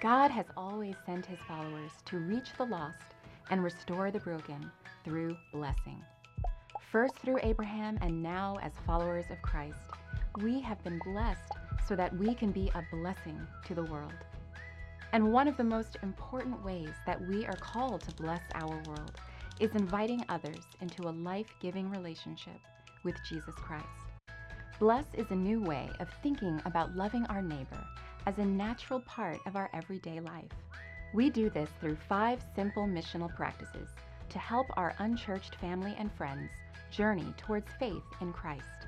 God 0.00 0.30
has 0.30 0.44
always 0.58 0.94
sent 1.06 1.24
his 1.24 1.38
followers 1.48 1.90
to 2.04 2.18
reach 2.18 2.50
the 2.58 2.66
lost 2.66 3.02
and 3.48 3.64
restore 3.64 4.10
the 4.10 4.20
broken 4.20 4.70
through 5.04 5.34
blessing. 5.54 6.02
First 6.92 7.16
through 7.16 7.38
Abraham 7.42 7.98
and 8.02 8.22
now 8.22 8.58
as 8.60 8.72
followers 8.86 9.24
of 9.30 9.40
Christ, 9.40 9.80
we 10.42 10.60
have 10.60 10.82
been 10.84 10.98
blessed 10.98 11.50
so 11.88 11.96
that 11.96 12.14
we 12.14 12.34
can 12.34 12.52
be 12.52 12.70
a 12.74 12.84
blessing 12.94 13.40
to 13.66 13.74
the 13.74 13.84
world. 13.84 14.12
And 15.14 15.32
one 15.32 15.48
of 15.48 15.56
the 15.56 15.64
most 15.64 15.96
important 16.02 16.62
ways 16.62 16.92
that 17.06 17.20
we 17.28 17.46
are 17.46 17.56
called 17.56 18.02
to 18.02 18.12
bless 18.12 18.42
our 18.54 18.82
world 18.86 19.18
is 19.60 19.74
inviting 19.74 20.22
others 20.28 20.64
into 20.82 21.08
a 21.08 21.10
life 21.10 21.48
giving 21.58 21.88
relationship 21.88 22.60
with 23.02 23.14
Jesus 23.26 23.54
Christ. 23.54 23.86
Bless 24.78 25.06
is 25.14 25.30
a 25.30 25.36
new 25.36 25.62
way 25.62 25.88
of 26.00 26.08
thinking 26.22 26.60
about 26.66 26.94
loving 26.94 27.24
our 27.30 27.40
neighbor 27.40 27.82
as 28.26 28.38
a 28.38 28.44
natural 28.44 29.00
part 29.00 29.38
of 29.46 29.56
our 29.56 29.70
everyday 29.72 30.20
life. 30.20 30.52
We 31.14 31.30
do 31.30 31.48
this 31.48 31.70
through 31.80 31.96
five 32.08 32.42
simple 32.54 32.86
missional 32.86 33.34
practices 33.34 33.88
to 34.28 34.38
help 34.38 34.66
our 34.76 34.94
unchurched 34.98 35.54
family 35.56 35.94
and 35.98 36.12
friends 36.12 36.50
journey 36.90 37.32
towards 37.36 37.66
faith 37.78 38.02
in 38.20 38.32
Christ. 38.32 38.85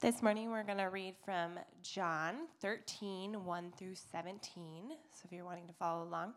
This 0.00 0.22
morning 0.22 0.50
we're 0.50 0.62
going 0.62 0.78
to 0.78 0.84
read 0.84 1.14
from 1.26 1.58
John 1.82 2.46
13, 2.62 3.44
1 3.44 3.72
through 3.76 3.96
17. 4.10 4.92
So 5.10 5.26
if 5.26 5.30
you're 5.30 5.44
wanting 5.44 5.66
to 5.66 5.74
follow 5.74 6.04
along. 6.04 6.32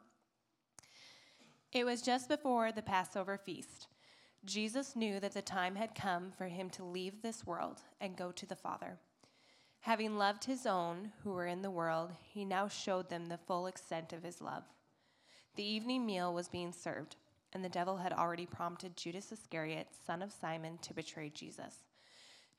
It 1.72 1.86
was 1.86 2.02
just 2.02 2.28
before 2.28 2.73
the 2.73 2.81
Passover 2.81 3.38
feast. 3.38 3.88
Jesus 4.44 4.97
knew 4.97 5.22
that 5.22 5.34
the 5.34 5.41
time 5.41 5.78
had 5.78 5.95
come 5.95 6.34
for 6.38 6.50
him 6.50 6.69
to 6.72 6.84
leave 6.84 7.22
this 7.22 7.47
world 7.47 7.80
and 8.02 8.17
go 8.17 8.34
to 8.34 8.45
the 8.45 8.58
Father. 8.58 8.97
Having 9.80 10.17
loved 10.17 10.44
his 10.44 10.66
own 10.66 11.14
who 11.23 11.31
were 11.31 11.47
in 11.47 11.61
the 11.61 11.72
world, 11.72 12.11
he 12.34 12.44
now 12.44 12.67
showed 12.67 13.09
them 13.09 13.28
the 13.28 13.39
full 13.47 13.67
extent 13.67 14.11
of 14.11 14.23
his 14.23 14.41
love. 14.41 14.64
The 15.56 15.64
evening 15.64 16.06
meal 16.06 16.34
was 16.34 16.50
being 16.50 16.73
served, 16.73 17.16
and 17.53 17.64
the 17.64 17.69
devil 17.69 17.95
had 17.95 18.11
already 18.11 18.45
prompted 18.45 18.97
Judas 18.97 19.31
Iscariot, 19.31 19.88
son 20.06 20.22
of 20.22 20.34
Simon, 20.34 20.80
to 20.81 20.94
betray 20.94 21.30
Jesus. 21.30 21.75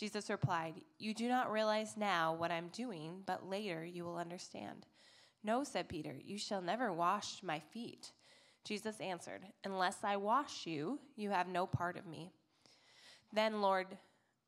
Jesus 0.00 0.30
replied, 0.30 0.80
You 0.98 1.12
do 1.12 1.28
not 1.28 1.52
realize 1.52 1.94
now 1.94 2.32
what 2.32 2.50
I'm 2.50 2.68
doing, 2.68 3.22
but 3.26 3.46
later 3.46 3.84
you 3.84 4.02
will 4.02 4.16
understand. 4.16 4.86
No, 5.44 5.62
said 5.62 5.90
Peter, 5.90 6.16
you 6.24 6.38
shall 6.38 6.62
never 6.62 6.90
wash 6.90 7.42
my 7.42 7.58
feet. 7.58 8.12
Jesus 8.64 8.98
answered, 8.98 9.42
Unless 9.62 9.98
I 10.02 10.16
wash 10.16 10.66
you, 10.66 11.00
you 11.16 11.28
have 11.28 11.48
no 11.48 11.66
part 11.66 11.98
of 11.98 12.06
me. 12.06 12.30
Then, 13.34 13.60
Lord, 13.60 13.88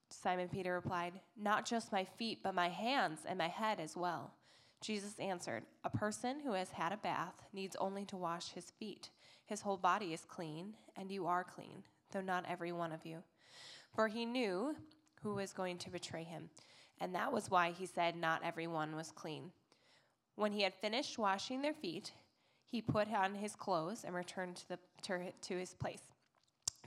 Simon 0.09 0.49
Peter 0.49 0.73
replied, 0.73 1.13
Not 1.37 1.67
just 1.67 1.93
my 1.93 2.07
feet, 2.17 2.39
but 2.43 2.55
my 2.55 2.71
hands 2.71 3.21
and 3.29 3.37
my 3.37 3.49
head 3.49 3.79
as 3.79 3.95
well. 3.95 4.33
Jesus 4.81 5.19
answered, 5.19 5.65
A 5.85 5.91
person 5.91 6.41
who 6.41 6.55
has 6.55 6.71
had 6.71 6.93
a 6.93 6.97
bath 6.97 7.35
needs 7.53 7.77
only 7.77 8.07
to 8.07 8.17
wash 8.17 8.53
his 8.53 8.71
feet. 8.79 9.11
His 9.45 9.61
whole 9.61 9.77
body 9.77 10.15
is 10.15 10.25
clean, 10.25 10.73
and 10.97 11.11
you 11.11 11.27
are 11.27 11.45
clean, 11.45 11.83
though 12.11 12.23
not 12.23 12.47
every 12.49 12.73
one 12.73 12.93
of 12.93 13.05
you. 13.05 13.19
For 13.95 14.09
he 14.09 14.25
knew 14.25 14.75
who 15.23 15.35
was 15.35 15.53
going 15.53 15.79
to 15.79 15.91
betray 15.91 16.25
him. 16.25 16.51
And 17.01 17.15
that 17.15 17.33
was 17.33 17.51
why 17.51 17.71
he 17.71 17.87
said 17.87 18.17
not 18.17 18.43
everyone 18.45 18.95
was 18.97 19.11
clean. 19.11 19.53
When 20.37 20.53
he 20.53 20.63
had 20.63 20.75
finished 20.75 21.19
washing 21.19 21.63
their 21.63 21.75
feet, 21.75 22.13
he 22.65 22.81
put 22.81 23.13
on 23.13 23.35
his 23.35 23.55
clothes 23.55 24.05
and 24.05 24.15
returned 24.15 24.57
to, 24.57 24.69
the, 24.69 24.79
to, 25.43 25.59
his 25.59 25.75
place. 25.75 26.03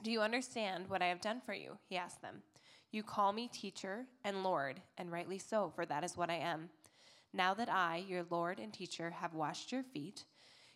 Do 0.03 0.11
you 0.11 0.21
understand 0.21 0.87
what 0.87 1.01
I 1.01 1.07
have 1.07 1.21
done 1.21 1.41
for 1.45 1.53
you? 1.53 1.77
He 1.87 1.97
asked 1.97 2.21
them. 2.21 2.41
You 2.91 3.03
call 3.03 3.33
me 3.33 3.47
teacher 3.47 4.05
and 4.23 4.43
Lord, 4.43 4.81
and 4.97 5.11
rightly 5.11 5.37
so, 5.37 5.71
for 5.75 5.85
that 5.85 6.03
is 6.03 6.17
what 6.17 6.29
I 6.29 6.35
am. 6.35 6.69
Now 7.33 7.53
that 7.53 7.69
I, 7.69 8.03
your 8.07 8.25
Lord 8.29 8.59
and 8.59 8.73
teacher, 8.73 9.11
have 9.11 9.33
washed 9.33 9.71
your 9.71 9.83
feet, 9.83 10.23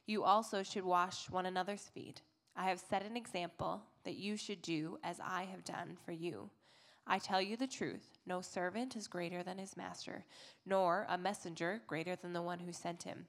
you 0.06 0.24
also 0.24 0.62
should 0.64 0.84
wash 0.84 1.30
one 1.30 1.46
another's 1.46 1.90
feet. 1.94 2.22
I 2.56 2.66
have 2.66 2.80
set 2.80 3.06
an 3.06 3.16
example 3.16 3.81
that 4.03 4.18
you 4.18 4.36
should 4.36 4.62
do 4.62 4.98
as 5.03 5.19
I 5.25 5.44
have 5.44 5.64
done 5.64 5.98
for 6.06 6.12
you. 6.12 6.50
I 7.12 7.18
tell 7.18 7.42
you 7.42 7.58
the 7.58 7.66
truth 7.66 8.20
no 8.28 8.40
servant 8.40 8.96
is 8.96 9.08
greater 9.08 9.42
than 9.42 9.58
his 9.58 9.75
master, 9.75 10.25
nor 10.64 11.08
a 11.09 11.18
messenger 11.18 11.81
greater 11.88 12.16
than 12.16 12.34
the 12.34 12.42
one 12.44 12.59
who 12.59 12.72
sent 12.72 13.02
him. 13.02 13.25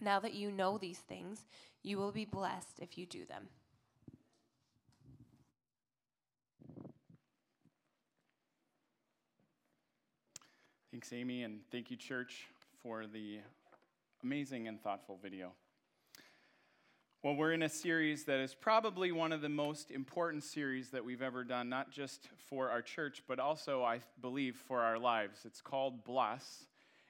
Now 0.00 0.18
that 0.20 0.32
you 0.32 0.50
know 0.50 0.78
these 0.78 1.00
things, 1.00 1.44
you 1.82 1.98
will 1.98 2.10
be 2.10 2.24
blessed 2.24 2.78
if 2.80 2.96
you 2.96 3.04
do 3.04 3.26
them. 3.26 3.48
Thanks, 10.90 11.12
Amy, 11.12 11.42
and 11.42 11.60
thank 11.70 11.90
you, 11.90 11.98
church, 11.98 12.46
for 12.82 13.06
the 13.06 13.40
amazing 14.24 14.68
and 14.68 14.82
thoughtful 14.82 15.18
video. 15.22 15.52
Well, 17.22 17.34
we're 17.34 17.52
in 17.52 17.62
a 17.62 17.68
series 17.68 18.24
that 18.24 18.38
is 18.40 18.54
probably 18.54 19.10
one 19.10 19.32
of 19.32 19.40
the 19.40 19.48
most 19.48 19.90
important 19.90 20.44
series 20.44 20.90
that 20.90 21.04
we've 21.04 21.22
ever 21.22 21.44
done, 21.44 21.68
not 21.68 21.90
just 21.90 22.28
for 22.48 22.70
our 22.70 22.82
church, 22.82 23.22
but 23.26 23.40
also, 23.40 23.82
I 23.82 24.00
believe, 24.20 24.54
for 24.54 24.82
our 24.82 24.98
lives. 24.98 25.40
It's 25.44 25.62
called 25.62 26.04
Bless. 26.04 26.66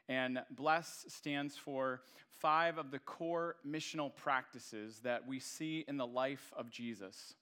And 0.09 0.41
Bless 0.53 1.05
stands 1.09 1.57
for 1.57 2.03
five 2.41 2.79
of 2.79 2.93
the 2.93 3.01
core 3.01 3.57
missional 3.67 4.15
practices 4.15 5.01
that 5.03 5.27
we 5.27 5.41
see 5.41 5.85
in 5.89 5.97
the 5.97 6.07
life 6.07 6.53
of 6.57 6.71
Jesus. 6.71 7.35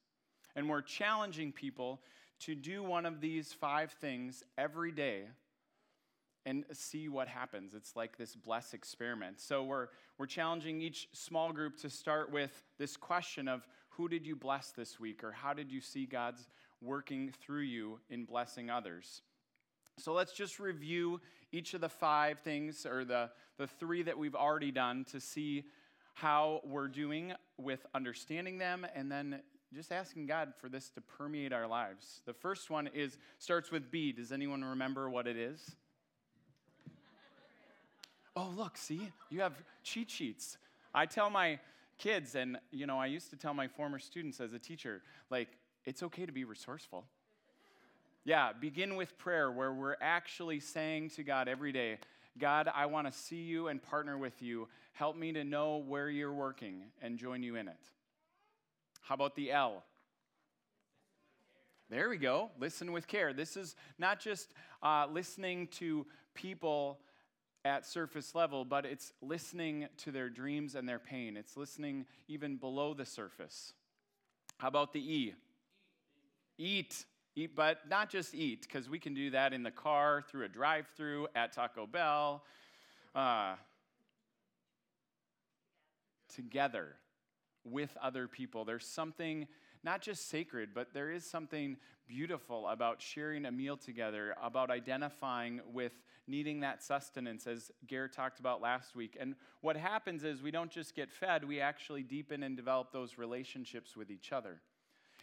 And 0.57 0.69
we're 0.69 0.83
challenging 0.83 1.53
people 1.53 2.01
to 2.41 2.55
do 2.55 2.83
one 2.83 3.05
of 3.05 3.21
these 3.21 3.53
five 3.53 3.93
things 3.93 4.43
every 4.57 4.91
day 4.91 5.25
and 6.47 6.65
see 6.73 7.09
what 7.09 7.29
happens. 7.29 7.75
It's 7.75 7.97
like 7.97 8.19
this 8.19 8.37
bless 8.37 8.75
experiment. 8.75 9.41
So 9.41 9.65
we're, 9.65 9.89
we're 10.19 10.27
challenging 10.27 10.81
each 10.81 11.09
small 11.13 11.53
group 11.53 11.77
to 11.79 11.91
start 11.91 12.31
with 12.31 12.63
this 12.79 12.97
question 12.97 13.49
of 13.49 13.67
who 13.91 14.09
did 14.09 14.27
you 14.27 14.37
bless 14.37 14.71
this 14.71 14.99
week 14.99 15.25
or 15.25 15.33
how 15.33 15.53
did 15.55 15.71
you 15.71 15.81
see 15.81 16.05
God's 16.05 16.49
working 16.81 17.33
through 17.41 17.63
you 17.63 18.01
in 18.11 18.25
blessing 18.25 18.69
others? 18.69 19.23
So 19.99 20.13
let's 20.13 20.33
just 20.33 20.59
review 20.59 21.21
each 21.53 21.73
of 21.75 21.81
the 21.81 21.89
five 21.89 22.41
things 22.41 22.85
or 22.85 23.05
the, 23.05 23.31
the 23.59 23.67
three 23.67 24.03
that 24.03 24.19
we've 24.19 24.35
already 24.35 24.73
done 24.73 25.05
to 25.13 25.21
see 25.21 25.65
how 26.15 26.61
we're 26.65 26.89
doing 26.89 27.33
with 27.57 27.87
understanding 27.95 28.59
them 28.59 28.87
and 28.95 29.11
then 29.11 29.41
just 29.73 29.93
asking 29.93 30.27
God 30.27 30.53
for 30.61 30.69
this 30.69 30.91
to 30.91 31.01
permeate 31.01 31.53
our 31.53 31.67
lives. 31.67 32.23
The 32.27 32.33
first 32.33 32.71
one 32.71 32.89
is 32.89 33.19
starts 33.39 33.71
with 33.71 33.91
B. 33.91 34.13
Does 34.13 34.31
anyone 34.31 34.65
remember 34.65 35.09
what 35.09 35.27
it 35.27 35.37
is? 35.37 35.77
Oh, 38.37 38.53
look, 38.57 38.77
see, 38.77 39.11
you 39.31 39.41
have 39.41 39.55
cheat 39.83 40.11
sheets. 40.11 40.59
I 40.95 41.07
tell 41.07 41.31
my 41.31 41.59
kids, 41.99 42.35
and 42.35 42.59
you 42.71 42.87
know, 42.87 42.99
I 42.99 43.07
used 43.07 43.31
to 43.31 43.37
tell 43.37 43.55
my 43.55 43.69
former 43.69 43.99
students 43.99 44.41
as 44.41 44.53
a 44.53 44.59
teacher, 44.59 45.03
like, 45.31 45.49
it's 45.85 46.03
okay 46.03 46.27
to 46.27 46.33
be 46.33 46.45
resourceful. 46.45 47.05
Yeah, 48.25 48.53
begin 48.59 48.97
with 48.97 49.19
prayer 49.19 49.51
where 49.51 49.73
we're 49.73 49.97
actually 50.01 50.61
saying 50.61 51.11
to 51.11 51.23
God 51.23 51.47
every 51.47 51.73
day, 51.73 51.99
God, 52.39 52.71
I 52.75 52.87
want 52.87 53.07
to 53.07 53.13
see 53.13 53.43
you 53.43 53.69
and 53.69 53.83
partner 53.83 54.17
with 54.17 54.43
you. 54.43 54.67
Help 54.95 55.17
me 55.17 55.33
to 55.33 55.45
know 55.45 55.77
where 55.77 56.09
you're 56.09 56.33
working 56.33 56.85
and 57.03 57.19
join 57.19 57.43
you 57.43 57.57
in 57.57 57.69
it. 57.69 57.77
How 59.03 59.15
about 59.15 59.37
the 59.37 59.53
L? 59.53 59.85
There 61.91 62.09
we 62.09 62.17
go. 62.17 62.51
Listen 62.59 62.93
with 62.93 63.07
care. 63.07 63.33
This 63.35 63.57
is 63.57 63.77
not 63.99 64.19
just 64.19 64.55
uh, 64.83 65.07
listening 65.13 65.69
to 65.79 66.07
people 66.35 66.99
at 67.65 67.87
surface 67.87 68.35
level, 68.35 68.65
but 68.65 68.85
it's 68.85 69.13
listening 69.23 69.89
to 69.99 70.11
their 70.11 70.29
dreams 70.29 70.75
and 70.75 70.89
their 70.89 70.99
pain. 70.99 71.37
It's 71.37 71.57
listening 71.57 72.07
even 72.29 72.57
below 72.57 72.95
the 72.95 73.07
surface. 73.07 73.73
How 74.59 74.69
about 74.69 74.93
the 74.93 75.01
E? 75.01 75.35
Eat. 76.59 77.05
Eat, 77.37 77.57
but 77.57 77.79
not 77.89 78.11
just 78.11 78.35
eat, 78.35 78.63
because 78.63 78.89
we 78.89 78.99
can 78.99 79.15
do 79.15 79.31
that 79.31 79.53
in 79.53 79.63
the 79.63 79.71
car, 79.71 80.23
through 80.31 80.45
a 80.45 80.49
drive 80.49 80.87
through, 80.97 81.27
at 81.35 81.53
Taco 81.53 81.87
Bell. 81.87 82.45
Uh, 83.15 83.55
together 86.35 86.97
with 87.65 87.97
other 88.03 88.29
people. 88.29 88.65
There's 88.65 88.87
something 88.87 89.47
not 89.85 90.01
just 90.01 90.29
sacred, 90.29 90.71
but 90.75 90.95
there 90.95 91.11
is 91.11 91.25
something 91.25 91.77
beautiful 92.09 92.67
about 92.69 93.01
sharing 93.01 93.45
a 93.47 93.53
meal 93.53 93.77
together, 93.77 94.35
about 94.43 94.71
identifying 94.71 95.61
with 95.73 95.93
needing 96.27 96.61
that 96.61 96.83
sustenance, 96.83 97.47
as 97.47 97.71
Garrett 97.87 98.13
talked 98.13 98.41
about 98.41 98.63
last 98.63 98.97
week. 98.97 99.17
And 99.21 99.35
what 99.61 99.77
happens 99.77 100.25
is 100.25 100.43
we 100.43 100.51
don't 100.51 100.71
just 100.71 100.95
get 100.95 101.13
fed, 101.13 101.47
we 101.47 101.61
actually 101.61 102.03
deepen 102.03 102.43
and 102.43 102.57
develop 102.57 102.93
those 102.93 103.19
relationships 103.19 103.97
with 103.97 104.11
each 104.11 104.33
other. 104.33 104.61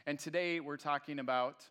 And 0.06 0.20
today 0.20 0.60
we're 0.60 0.78
talking 0.78 1.20
about 1.20 1.66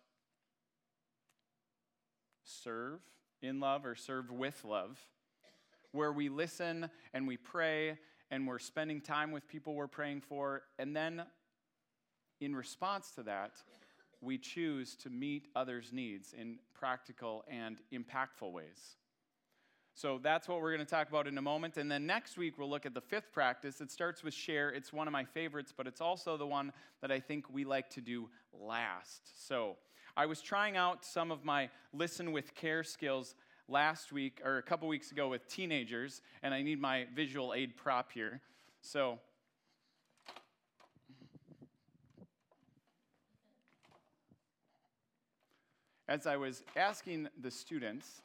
serve 2.44 3.00
in 3.42 3.60
love 3.60 3.86
or 3.86 3.94
serve 3.94 4.30
with 4.30 4.64
love, 4.64 4.98
where 5.92 6.12
we 6.12 6.28
listen 6.28 6.90
and 7.14 7.26
we 7.26 7.36
pray 7.36 7.98
and 8.32 8.46
we're 8.46 8.58
spending 8.58 9.00
time 9.00 9.32
with 9.32 9.48
people 9.48 9.74
we're 9.74 9.88
praying 9.88 10.20
for, 10.20 10.62
and 10.78 10.94
then 10.94 11.22
in 12.40 12.54
response 12.54 13.10
to 13.12 13.22
that, 13.24 13.52
we 14.20 14.38
choose 14.38 14.96
to 14.96 15.10
meet 15.10 15.48
others' 15.56 15.92
needs 15.92 16.34
in 16.38 16.58
practical 16.74 17.44
and 17.48 17.78
impactful 17.92 18.52
ways. 18.52 18.96
So 19.94 20.18
that's 20.22 20.48
what 20.48 20.60
we're 20.60 20.74
going 20.74 20.86
to 20.86 20.90
talk 20.90 21.08
about 21.08 21.26
in 21.26 21.36
a 21.36 21.42
moment. 21.42 21.76
And 21.76 21.90
then 21.90 22.06
next 22.06 22.38
week, 22.38 22.58
we'll 22.58 22.70
look 22.70 22.86
at 22.86 22.94
the 22.94 23.00
fifth 23.00 23.32
practice. 23.32 23.80
It 23.80 23.90
starts 23.90 24.22
with 24.22 24.32
share. 24.32 24.70
It's 24.70 24.92
one 24.92 25.06
of 25.06 25.12
my 25.12 25.24
favorites, 25.24 25.74
but 25.76 25.86
it's 25.86 26.00
also 26.00 26.36
the 26.36 26.46
one 26.46 26.72
that 27.02 27.10
I 27.10 27.20
think 27.20 27.50
we 27.50 27.64
like 27.64 27.90
to 27.90 28.00
do 28.00 28.28
last. 28.52 29.46
So 29.46 29.76
I 30.16 30.26
was 30.26 30.40
trying 30.40 30.76
out 30.76 31.04
some 31.04 31.30
of 31.30 31.44
my 31.44 31.68
listen 31.92 32.32
with 32.32 32.54
care 32.54 32.82
skills 32.82 33.34
last 33.68 34.12
week 34.12 34.40
or 34.44 34.58
a 34.58 34.62
couple 34.62 34.88
weeks 34.88 35.12
ago 35.12 35.28
with 35.28 35.46
teenagers, 35.48 36.22
and 36.42 36.54
I 36.54 36.62
need 36.62 36.80
my 36.80 37.06
visual 37.14 37.52
aid 37.54 37.76
prop 37.76 38.10
here. 38.12 38.40
So 38.80 39.18
as 46.10 46.26
I 46.26 46.36
was 46.36 46.64
asking 46.74 47.28
the 47.40 47.52
students, 47.52 48.20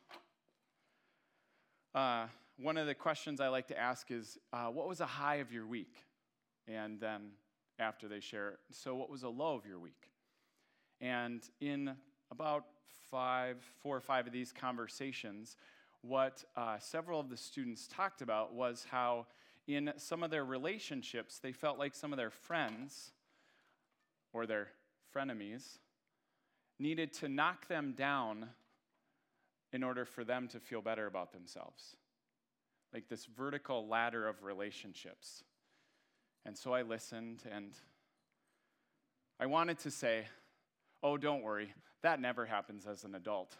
uh, 1.93 2.25
one 2.57 2.77
of 2.77 2.87
the 2.87 2.95
questions 2.95 3.39
I 3.39 3.47
like 3.49 3.67
to 3.67 3.79
ask 3.79 4.09
is, 4.09 4.39
uh, 4.51 4.65
What 4.69 4.87
was 4.87 5.01
a 5.01 5.05
high 5.05 5.35
of 5.35 5.51
your 5.51 5.67
week? 5.67 5.95
And 6.67 6.99
then 6.99 7.29
after 7.77 8.07
they 8.07 8.19
share, 8.19 8.57
So 8.71 8.95
what 8.95 9.11
was 9.11 9.21
a 9.21 9.29
low 9.29 9.53
of 9.53 9.67
your 9.67 9.77
week? 9.77 10.09
And 10.99 11.43
in 11.61 11.95
about 12.31 12.65
five, 13.11 13.57
four 13.83 13.95
or 13.95 14.01
five 14.01 14.25
of 14.25 14.33
these 14.33 14.51
conversations, 14.51 15.55
what 16.01 16.43
uh, 16.57 16.79
several 16.79 17.19
of 17.19 17.29
the 17.29 17.37
students 17.37 17.87
talked 17.87 18.23
about 18.23 18.55
was 18.55 18.87
how 18.89 19.27
in 19.67 19.93
some 19.97 20.23
of 20.23 20.31
their 20.31 20.45
relationships, 20.45 21.37
they 21.37 21.51
felt 21.51 21.77
like 21.77 21.93
some 21.93 22.11
of 22.11 22.17
their 22.17 22.31
friends 22.31 23.11
or 24.33 24.47
their 24.47 24.69
frenemies 25.15 25.77
needed 26.79 27.13
to 27.13 27.29
knock 27.29 27.67
them 27.67 27.93
down 27.97 28.49
in 29.71 29.83
order 29.83 30.05
for 30.05 30.23
them 30.23 30.47
to 30.49 30.59
feel 30.59 30.81
better 30.81 31.07
about 31.07 31.31
themselves. 31.31 31.95
Like 32.93 33.09
this 33.09 33.25
vertical 33.25 33.87
ladder 33.87 34.27
of 34.27 34.43
relationships. 34.43 35.43
And 36.45 36.57
so 36.57 36.73
I 36.73 36.83
listened 36.83 37.41
and 37.51 37.73
I 39.39 39.47
wanted 39.47 39.79
to 39.79 39.91
say, 39.91 40.25
oh, 41.03 41.17
don't 41.17 41.41
worry, 41.41 41.73
that 42.03 42.21
never 42.21 42.45
happens 42.45 42.85
as 42.85 43.03
an 43.03 43.15
adult. 43.15 43.57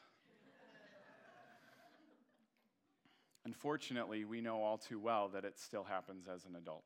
Unfortunately, 3.43 4.25
we 4.25 4.41
know 4.41 4.63
all 4.63 4.77
too 4.77 4.99
well 4.99 5.29
that 5.29 5.45
it 5.45 5.59
still 5.59 5.83
happens 5.83 6.27
as 6.27 6.45
an 6.45 6.55
adult. 6.55 6.83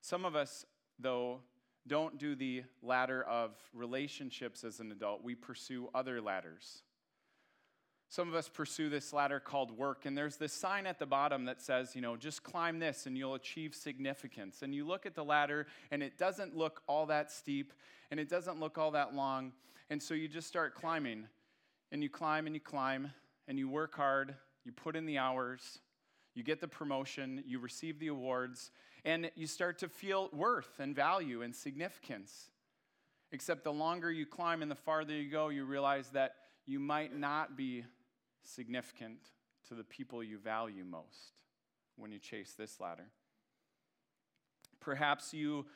Some 0.00 0.24
of 0.24 0.34
us, 0.34 0.64
though, 0.98 1.40
don't 1.86 2.18
do 2.18 2.34
the 2.34 2.64
ladder 2.82 3.22
of 3.22 3.54
relationships 3.72 4.64
as 4.64 4.80
an 4.80 4.90
adult, 4.92 5.22
we 5.22 5.34
pursue 5.34 5.88
other 5.94 6.20
ladders. 6.20 6.82
Some 8.08 8.28
of 8.28 8.34
us 8.34 8.48
pursue 8.48 8.88
this 8.88 9.12
ladder 9.12 9.40
called 9.40 9.76
work, 9.76 10.06
and 10.06 10.16
there's 10.16 10.36
this 10.36 10.52
sign 10.52 10.86
at 10.86 10.98
the 11.00 11.06
bottom 11.06 11.46
that 11.46 11.60
says, 11.60 11.96
you 11.96 12.00
know, 12.00 12.16
just 12.16 12.44
climb 12.44 12.78
this 12.78 13.06
and 13.06 13.18
you'll 13.18 13.34
achieve 13.34 13.74
significance. 13.74 14.62
And 14.62 14.72
you 14.72 14.86
look 14.86 15.06
at 15.06 15.16
the 15.16 15.24
ladder, 15.24 15.66
and 15.90 16.02
it 16.02 16.16
doesn't 16.16 16.56
look 16.56 16.82
all 16.86 17.06
that 17.06 17.32
steep, 17.32 17.72
and 18.10 18.20
it 18.20 18.28
doesn't 18.28 18.60
look 18.60 18.78
all 18.78 18.92
that 18.92 19.14
long. 19.14 19.52
And 19.90 20.00
so 20.00 20.14
you 20.14 20.28
just 20.28 20.46
start 20.46 20.74
climbing, 20.74 21.26
and 21.90 22.02
you 22.02 22.08
climb 22.08 22.46
and 22.46 22.54
you 22.54 22.60
climb, 22.60 23.10
and 23.48 23.58
you 23.58 23.68
work 23.68 23.96
hard, 23.96 24.34
you 24.64 24.72
put 24.72 24.94
in 24.94 25.04
the 25.04 25.18
hours, 25.18 25.80
you 26.34 26.42
get 26.42 26.60
the 26.60 26.68
promotion, 26.68 27.42
you 27.46 27.58
receive 27.58 27.98
the 27.98 28.08
awards, 28.08 28.70
and 29.06 29.30
you 29.36 29.46
start 29.46 29.78
to 29.78 29.88
feel 29.88 30.28
worth 30.32 30.80
and 30.80 30.94
value 30.94 31.42
and 31.42 31.54
significance. 31.54 32.50
Except 33.30 33.62
the 33.62 33.72
longer 33.72 34.10
you 34.10 34.26
climb 34.26 34.62
and 34.62 34.70
the 34.70 34.74
farther 34.76 35.14
you 35.14 35.30
go, 35.30 35.48
you 35.48 35.64
realize 35.64 36.08
that 36.10 36.34
you 36.66 36.80
might 36.80 37.16
not 37.16 37.56
be 37.56 37.84
significant 38.42 39.18
to 39.68 39.74
the 39.74 39.84
people 39.84 40.22
you 40.22 40.38
value 40.38 40.84
most 40.84 41.34
when 41.96 42.10
you 42.10 42.18
chase 42.18 42.54
this 42.58 42.80
ladder. 42.80 43.06
Perhaps 44.80 45.32
you 45.32 45.66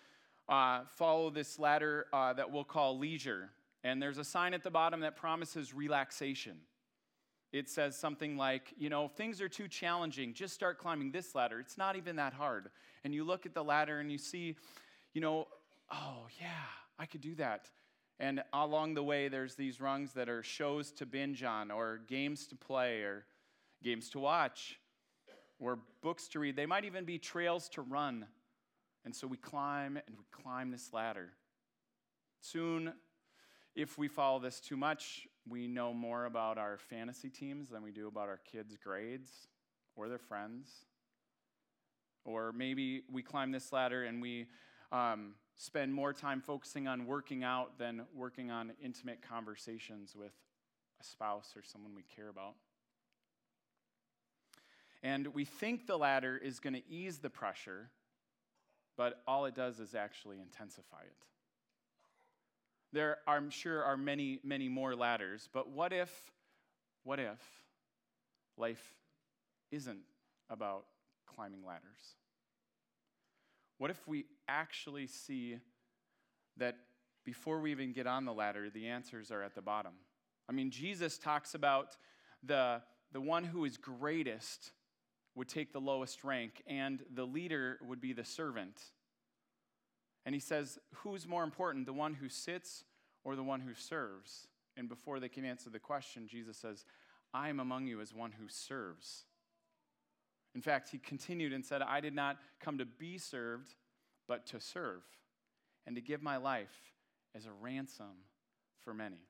uh, 0.49 0.81
follow 0.97 1.31
this 1.31 1.59
ladder 1.59 2.07
uh, 2.13 2.33
that 2.33 2.51
we'll 2.51 2.65
call 2.65 2.99
leisure, 2.99 3.51
and 3.85 4.03
there's 4.03 4.19
a 4.19 4.25
sign 4.25 4.55
at 4.55 4.65
the 4.65 4.71
bottom 4.71 5.01
that 5.01 5.17
promises 5.17 5.73
relaxation. 5.73 6.57
It 7.53 7.69
says 7.69 7.97
something 7.97 8.37
like, 8.37 8.73
you 8.79 8.89
know, 8.89 9.07
if 9.07 9.13
things 9.13 9.41
are 9.41 9.49
too 9.49 9.67
challenging, 9.67 10.35
just 10.35 10.55
start 10.55 10.79
climbing 10.79 11.11
this 11.11 11.35
ladder. 11.35 11.59
It's 11.59 11.77
not 11.77 11.97
even 11.97 12.17
that 12.17 12.33
hard. 12.33 12.71
And 13.03 13.13
you 13.13 13.25
look 13.25 13.45
at 13.45 13.55
the 13.55 13.65
ladder 13.65 13.99
and 13.99 14.11
you 14.11 14.19
see, 14.19 14.57
you 15.15 15.21
know, 15.21 15.49
oh, 15.91 16.27
yeah, 16.41 16.49
I 16.99 17.07
could 17.07 17.21
do 17.21 17.35
that. 17.37 17.69
And 18.21 18.43
along 18.53 18.95
the 18.95 19.03
way, 19.03 19.29
there's 19.29 19.57
these 19.57 19.81
rungs 19.81 20.13
that 20.13 20.29
are 20.29 20.43
shows 20.43 20.93
to 20.93 21.07
binge 21.07 21.43
on, 21.43 21.71
or 21.71 22.01
games 22.07 22.47
to 22.49 22.55
play, 22.55 23.01
or 23.01 23.25
games 23.83 24.11
to 24.11 24.21
watch, 24.21 24.79
or 25.59 25.79
books 26.03 26.29
to 26.29 26.39
read. 26.39 26.55
They 26.55 26.67
might 26.67 26.85
even 26.85 27.05
be 27.05 27.19
trails 27.19 27.69
to 27.71 27.83
run. 27.83 28.27
And 29.05 29.17
so 29.17 29.27
we 29.27 29.39
climb 29.39 29.97
and 29.97 30.17
we 30.17 30.25
climb 30.31 30.71
this 30.71 30.93
ladder. 30.93 31.31
Soon, 32.43 32.93
if 33.75 33.97
we 33.97 34.07
follow 34.07 34.39
this 34.39 34.61
too 34.61 34.77
much, 34.77 35.27
we 35.51 35.67
know 35.67 35.93
more 35.93 36.25
about 36.27 36.57
our 36.57 36.79
fantasy 36.79 37.29
teams 37.29 37.69
than 37.69 37.83
we 37.83 37.91
do 37.91 38.09
about 38.09 38.29
our 38.29 38.41
kids' 38.51 38.77
grades 38.77 39.49
or 39.97 40.09
their 40.09 40.19
friends. 40.19 40.71
Or 42.25 42.53
maybe 42.53 43.03
we 43.11 43.23
climb 43.23 43.51
this 43.51 43.73
ladder 43.73 44.05
and 44.05 44.23
we 44.23 44.47
um, 44.93 45.35
spend 45.57 45.93
more 45.93 46.13
time 46.13 46.41
focusing 46.41 46.87
on 46.87 47.07
working 47.07 47.45
out 47.45 47.79
than 47.79 48.03
working 48.15 48.51
on 48.51 48.73
intimate 48.83 49.21
conversations 49.27 50.15
with 50.15 50.33
a 51.01 51.05
spouse 51.05 51.55
or 51.57 51.63
someone 51.63 51.95
we 51.95 52.05
care 52.15 52.29
about. 52.29 52.55
And 55.03 55.29
we 55.29 55.45
think 55.45 55.87
the 55.87 55.97
ladder 55.97 56.37
is 56.37 56.61
going 56.61 56.75
to 56.75 56.83
ease 56.89 57.19
the 57.19 57.31
pressure, 57.31 57.91
but 58.97 59.23
all 59.27 59.47
it 59.47 59.55
does 59.55 59.81
is 59.81 59.95
actually 59.95 60.41
intensify 60.41 61.01
it. 61.03 61.30
There, 62.93 63.19
I'm 63.27 63.51
sure, 63.51 63.85
are 63.85 63.97
many, 63.97 64.41
many 64.43 64.69
more 64.69 64.97
ladders, 64.97 65.49
but 65.53 65.71
what 65.71 65.93
if, 65.93 66.11
what 67.05 67.21
if 67.21 67.39
life 68.57 68.83
isn't 69.71 70.01
about 70.49 70.87
climbing 71.27 71.65
ladders? 71.65 72.17
What 73.79 73.91
if 73.91 74.09
we 74.09 74.27
actually 74.49 75.07
see 75.07 75.59
that 76.57 76.77
before 77.25 77.61
we 77.61 77.71
even 77.71 77.93
get 77.93 78.07
on 78.07 78.25
the 78.25 78.33
ladder, 78.33 78.71
the 78.71 78.89
answers 78.89 79.31
are 79.31 79.43
at 79.43 79.55
the 79.55 79.63
bottom? 79.63 79.93
I 80.49 80.53
mean, 80.53 80.71
Jesus 80.71 81.17
talks 81.17 81.55
about 81.55 81.97
the, 82.43 82.83
the 83.13 83.21
one 83.21 83.45
who 83.45 83.65
is 83.65 83.77
greatest 83.77 84.73
would 85.37 85.49
take 85.49 85.73
the 85.73 85.81
lowest 85.81 86.25
rank, 86.25 86.63
and 86.67 87.05
the 87.15 87.25
leader 87.25 87.79
would 87.87 88.01
be 88.01 88.13
the 88.13 88.25
servant. 88.25 88.81
And 90.25 90.35
he 90.35 90.41
says, 90.41 90.79
Who's 90.97 91.27
more 91.27 91.45
important, 91.45 91.87
the 91.87 91.93
one 91.93 92.15
who 92.15 92.29
sits 92.29 92.85
or 93.25 93.37
the 93.37 93.43
one 93.43 93.61
who 93.61 93.75
serves? 93.75 94.47
And 94.77 94.89
before 94.89 95.21
they 95.21 95.29
can 95.29 95.45
answer 95.45 95.71
the 95.71 95.79
question, 95.79 96.29
Jesus 96.29 96.57
says, 96.57 96.85
I 97.33 97.49
am 97.49 97.61
among 97.61 97.87
you 97.87 98.01
as 98.01 98.15
one 98.15 98.33
who 98.33 98.49
serves. 98.49 99.25
In 100.55 100.61
fact, 100.61 100.91
he 100.91 100.99
continued 100.99 101.53
and 101.53 101.65
said, 101.65 101.83
I 101.83 102.01
did 102.01 102.15
not 102.15 102.39
come 102.61 102.79
to 102.79 102.85
be 102.85 103.19
served, 103.19 103.75
but 104.27 104.47
to 104.47 104.61
serve, 104.61 105.03
and 105.87 105.95
to 105.97 106.03
give 106.03 106.23
my 106.23 106.37
life 106.37 106.93
as 107.35 107.47
a 107.47 107.53
ransom 107.53 108.25
for 108.85 108.93
many. 108.93 109.21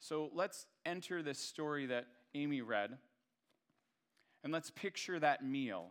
So 0.00 0.30
let's 0.32 0.66
enter 0.86 1.22
this 1.22 1.38
story 1.38 1.86
that 1.86 2.06
Amy 2.34 2.62
read, 2.62 2.96
and 4.44 4.52
let's 4.52 4.70
picture 4.70 5.18
that 5.18 5.44
meal 5.44 5.88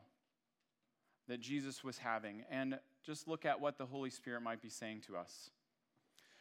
that 1.28 1.42
Jesus 1.42 1.84
was 1.84 1.98
having, 1.98 2.44
and 2.50 2.80
just 3.08 3.26
look 3.26 3.46
at 3.46 3.62
what 3.62 3.78
the 3.78 3.86
Holy 3.86 4.10
Spirit 4.10 4.42
might 4.42 4.62
be 4.62 4.70
saying 4.70 5.02
to 5.08 5.16
us. 5.16 5.50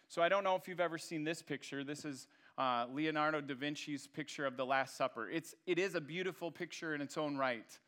So 0.08 0.20
I 0.20 0.28
don't 0.28 0.42
know 0.42 0.56
if 0.56 0.66
you've 0.66 0.80
ever 0.80 0.98
seen 0.98 1.22
this 1.22 1.40
picture. 1.40 1.84
This 1.84 2.04
is 2.04 2.26
uh, 2.58 2.86
Leonardo 2.92 3.40
da 3.40 3.54
Vinci's 3.54 4.08
picture 4.08 4.44
of 4.44 4.56
the 4.56 4.66
Last 4.66 4.96
Supper. 4.96 5.30
It's, 5.30 5.54
it 5.66 5.78
is 5.78 5.94
a 5.94 6.00
beautiful 6.00 6.50
picture 6.50 6.92
in 6.92 7.00
its 7.00 7.16
own 7.16 7.36
right. 7.36 7.78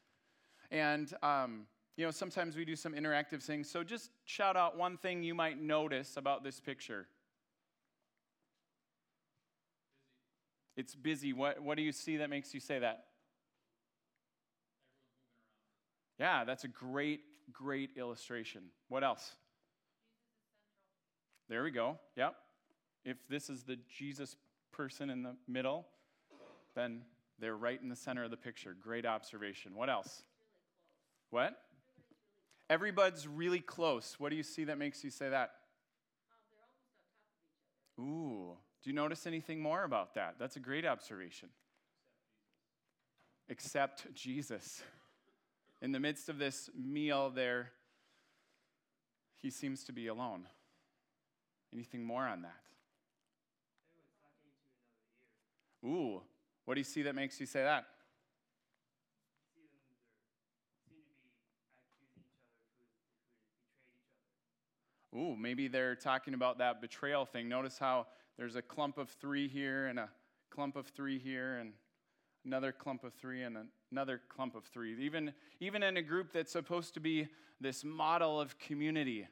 And 0.71 1.13
um, 1.25 1.67
you 1.97 2.05
know, 2.05 2.13
sometimes 2.13 2.55
we 2.55 2.65
do 2.65 2.77
some 2.77 2.93
interactive 2.93 3.43
things. 3.43 3.69
So 3.69 3.83
just 3.83 4.13
shout 4.25 4.57
out 4.57 4.79
one 4.79 4.97
thing 4.97 5.25
you 5.25 5.35
might 5.35 5.61
notice 5.61 6.17
about 6.17 6.45
this 6.45 6.61
picture. 6.61 7.09
It's 10.77 10.95
busy. 10.95 11.33
What, 11.33 11.61
what 11.61 11.77
do 11.77 11.83
you 11.83 11.91
see 11.91 12.19
that 12.19 12.31
makes 12.31 12.55
you 12.55 12.61
say 12.61 12.79
that? 12.79 13.07
Yeah, 16.21 16.45
that's 16.45 16.63
a 16.63 16.69
great, 16.69 17.21
great 17.53 17.91
illustration. 17.97 18.63
What 18.89 19.05
else? 19.05 19.33
There 21.49 21.63
we 21.63 21.71
go. 21.71 21.99
Yep. 22.17 22.35
If 23.05 23.17
this 23.29 23.49
is 23.49 23.63
the 23.63 23.79
Jesus 23.89 24.37
person 24.73 25.11
in 25.11 25.23
the 25.23 25.35
middle, 25.47 25.87
then 26.75 27.03
they're 27.39 27.57
right 27.57 27.81
in 27.81 27.89
the 27.89 27.97
center 27.97 28.25
of 28.25 28.31
the 28.31 28.37
picture. 28.37 28.77
Great 28.81 29.07
observation. 29.07 29.75
What 29.75 29.89
else? 29.89 30.23
What? 31.31 31.57
Everybody's 32.69 33.27
really 33.27 33.61
close. 33.61 34.17
What 34.19 34.29
do 34.31 34.37
you 34.37 34.43
see 34.43 34.65
that 34.65 34.79
makes 34.79 35.03
you 35.03 35.11
say 35.11 35.31
that? 35.31 35.53
Ooh. 37.99 38.57
Do 38.83 38.91
you 38.91 38.95
notice 38.95 39.27
anything 39.27 39.61
more 39.61 39.85
about 39.85 40.15
that? 40.15 40.37
That's 40.39 40.57
a 40.57 40.61
great 40.61 40.85
observation. 40.85 41.49
Except 43.49 44.13
Jesus. 44.15 44.83
In 45.81 45.93
the 45.93 46.01
midst 46.01 46.29
of 46.29 46.39
this 46.39 46.69
meal, 46.77 47.31
there, 47.31 47.71
he 49.37 49.51
seems 49.51 49.85
to 49.85 49.93
be 49.93 50.09
alone. 50.09 50.47
Anything 51.73 52.03
more 52.05 52.27
on 52.27 52.43
that? 52.43 52.61
Ooh, 55.85 56.21
what 56.65 56.75
do 56.75 56.81
you 56.81 56.85
see 56.85 57.03
that 57.03 57.15
makes 57.15 57.39
you 57.39 57.47
say 57.47 57.63
that? 57.63 57.87
Ooh, 65.15 65.37
maybe 65.37 65.69
they're 65.69 65.95
talking 65.95 66.35
about 66.35 66.59
that 66.59 66.81
betrayal 66.81 67.25
thing. 67.25 67.49
Notice 67.49 67.79
how 67.79 68.07
there's 68.37 68.57
a 68.57 68.63
clump 68.63 68.99
of 68.99 69.11
three 69.11 69.49
here 69.49 69.87
and 69.87 69.99
a 69.99 70.09
clump 70.51 70.77
of 70.77 70.87
three 70.89 71.19
here 71.19 71.59
and 71.59 71.73
another 72.49 72.73
clump 72.73 73.05
of 73.05 73.13
three 73.13 73.43
and 73.43 73.59
another 73.93 74.23
clump 74.35 74.55
of 74.55 74.65
three. 74.65 74.97
Even, 75.05 75.35
even 75.61 75.83
in 75.83 75.99
a 75.99 76.03
group 76.03 76.33
that's 76.33 76.51
supposed 76.51 76.95
to 76.95 77.01
be 77.01 77.29
this 77.61 77.85
model 77.85 78.41
of 78.41 78.59
community, 78.59 79.29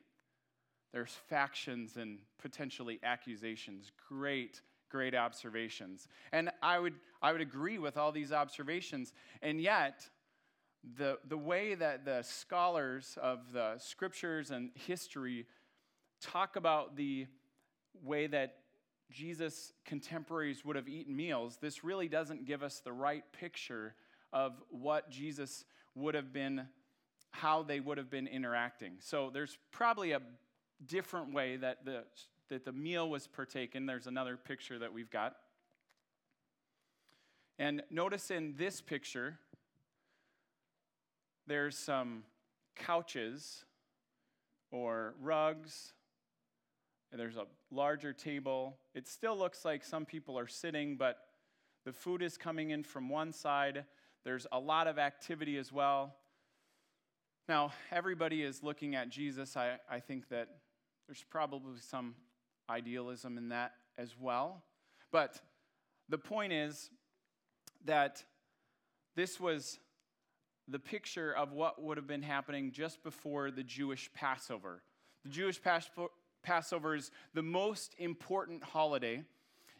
there's 0.92 1.12
factions 1.26 1.96
and 1.96 2.18
potentially 2.38 3.00
accusations. 3.02 3.90
Great, 4.06 4.61
great 4.90 5.14
observations. 5.14 6.08
And 6.30 6.50
I 6.62 6.78
would, 6.78 6.92
I 7.23 7.32
would 7.32 7.40
agree 7.40 7.78
with 7.78 7.96
all 7.96 8.12
these 8.12 8.32
observations. 8.32 9.14
And 9.40 9.62
yet, 9.62 10.06
the, 10.99 11.18
the 11.26 11.38
way 11.38 11.75
that 11.75 12.04
the 12.04 12.20
scholars 12.23 13.16
of 13.23 13.50
the 13.54 13.78
scriptures 13.78 14.50
and 14.50 14.73
history 14.75 15.46
talk 16.20 16.56
about 16.56 16.96
the 16.96 17.28
way 18.04 18.26
that 18.26 18.56
Jesus' 19.10 19.72
contemporaries 19.84 20.64
would 20.64 20.76
have 20.76 20.88
eaten 20.88 21.14
meals, 21.14 21.58
this 21.60 21.84
really 21.84 22.08
doesn't 22.08 22.44
give 22.44 22.62
us 22.62 22.80
the 22.80 22.92
right 22.92 23.25
picture 23.32 23.94
of 24.32 24.60
what 24.68 25.10
Jesus 25.10 25.64
would 25.94 26.14
have 26.14 26.32
been, 26.32 26.66
how 27.30 27.62
they 27.62 27.80
would 27.80 27.98
have 27.98 28.10
been 28.10 28.26
interacting. 28.26 28.94
So 29.00 29.30
there's 29.32 29.56
probably 29.70 30.12
a 30.12 30.20
different 30.84 31.32
way 31.32 31.56
that 31.56 31.84
the, 31.84 32.04
that 32.48 32.64
the 32.64 32.72
meal 32.72 33.08
was 33.08 33.26
partaken. 33.26 33.86
There's 33.86 34.06
another 34.06 34.36
picture 34.36 34.78
that 34.78 34.92
we've 34.92 35.10
got. 35.10 35.36
And 37.58 37.82
notice 37.90 38.30
in 38.30 38.54
this 38.58 38.82
picture, 38.82 39.38
there's 41.46 41.78
some 41.78 42.25
couches 42.75 43.64
or 44.70 45.14
rugs 45.20 45.94
there's 47.12 47.36
a 47.36 47.46
larger 47.70 48.12
table. 48.12 48.76
It 48.94 49.08
still 49.08 49.36
looks 49.36 49.64
like 49.64 49.84
some 49.84 50.04
people 50.04 50.38
are 50.38 50.46
sitting, 50.46 50.96
but 50.96 51.18
the 51.84 51.92
food 51.92 52.22
is 52.22 52.36
coming 52.36 52.70
in 52.70 52.82
from 52.82 53.08
one 53.08 53.32
side. 53.32 53.84
There's 54.25 54.46
a 54.50 54.58
lot 54.58 54.86
of 54.86 54.98
activity 54.98 55.56
as 55.56 55.72
well. 55.72 56.16
Now, 57.48 57.72
everybody 57.92 58.42
is 58.42 58.62
looking 58.62 58.96
at 58.96 59.08
Jesus. 59.08 59.56
I, 59.56 59.76
I 59.88 60.00
think 60.00 60.28
that 60.30 60.48
there's 61.06 61.25
probably 61.30 61.78
some 61.80 62.16
idealism 62.68 63.38
in 63.38 63.50
that 63.50 63.72
as 63.96 64.16
well. 64.18 64.64
But 65.12 65.40
the 66.08 66.18
point 66.18 66.52
is 66.52 66.90
that 67.84 68.25
this 69.14 69.38
was 69.38 69.78
the 70.68 70.80
picture 70.80 71.32
of 71.32 71.52
what 71.52 71.80
would 71.80 71.96
have 71.96 72.08
been 72.08 72.22
happening 72.22 72.72
just 72.72 73.02
before 73.04 73.52
the 73.52 73.62
Jewish 73.62 74.10
Passover. 74.12 74.82
The 75.25 75.30
Jewish 75.30 75.62
Passover 75.62 76.08
is 76.94 77.10
the 77.34 77.42
most 77.42 77.94
important 77.98 78.62
holiday 78.62 79.22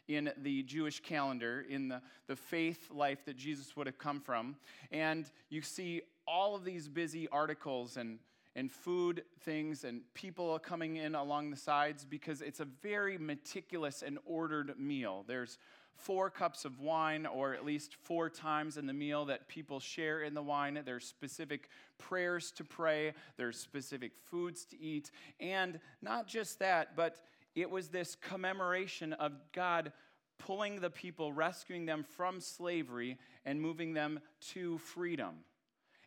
in 0.07 0.31
the 0.37 0.63
Jewish 0.63 1.01
calendar, 1.01 1.65
in 1.67 1.89
the, 1.89 2.01
the 2.27 2.35
faith 2.35 2.89
life 2.91 3.25
that 3.25 3.35
Jesus 3.35 3.75
would 3.75 3.87
have 3.87 3.97
come 3.97 4.21
from. 4.21 4.55
And 4.91 5.29
you 5.49 5.61
see 5.61 6.01
all 6.25 6.55
of 6.55 6.63
these 6.63 6.87
busy 6.87 7.27
articles 7.29 7.97
and, 7.97 8.19
and 8.55 8.71
food 8.71 9.23
things 9.41 9.83
and 9.83 10.01
people 10.13 10.57
coming 10.59 10.95
in 10.97 11.15
along 11.15 11.51
the 11.51 11.57
sides 11.57 12.05
because 12.05 12.41
it's 12.41 12.59
a 12.59 12.67
very 12.81 13.17
meticulous 13.17 14.01
and 14.01 14.17
ordered 14.25 14.79
meal. 14.79 15.25
There's 15.27 15.57
four 15.97 16.29
cups 16.29 16.65
of 16.65 16.79
wine, 16.79 17.25
or 17.25 17.53
at 17.53 17.65
least 17.65 17.95
four 17.95 18.29
times 18.29 18.77
in 18.77 18.85
the 18.85 18.93
meal 18.93 19.25
that 19.25 19.47
people 19.47 19.79
share 19.79 20.21
in 20.21 20.33
the 20.33 20.41
wine. 20.41 20.79
There's 20.85 21.05
specific 21.05 21.69
prayers 21.97 22.51
to 22.51 22.63
pray, 22.63 23.13
there's 23.37 23.57
specific 23.57 24.11
foods 24.29 24.65
to 24.65 24.79
eat. 24.79 25.11
And 25.39 25.79
not 26.01 26.27
just 26.27 26.59
that, 26.59 26.95
but 26.95 27.17
it 27.55 27.69
was 27.69 27.89
this 27.89 28.15
commemoration 28.15 29.13
of 29.13 29.33
God 29.51 29.91
pulling 30.37 30.79
the 30.79 30.89
people, 30.89 31.33
rescuing 31.33 31.85
them 31.85 32.03
from 32.03 32.39
slavery, 32.39 33.17
and 33.45 33.59
moving 33.59 33.93
them 33.93 34.19
to 34.51 34.77
freedom. 34.77 35.35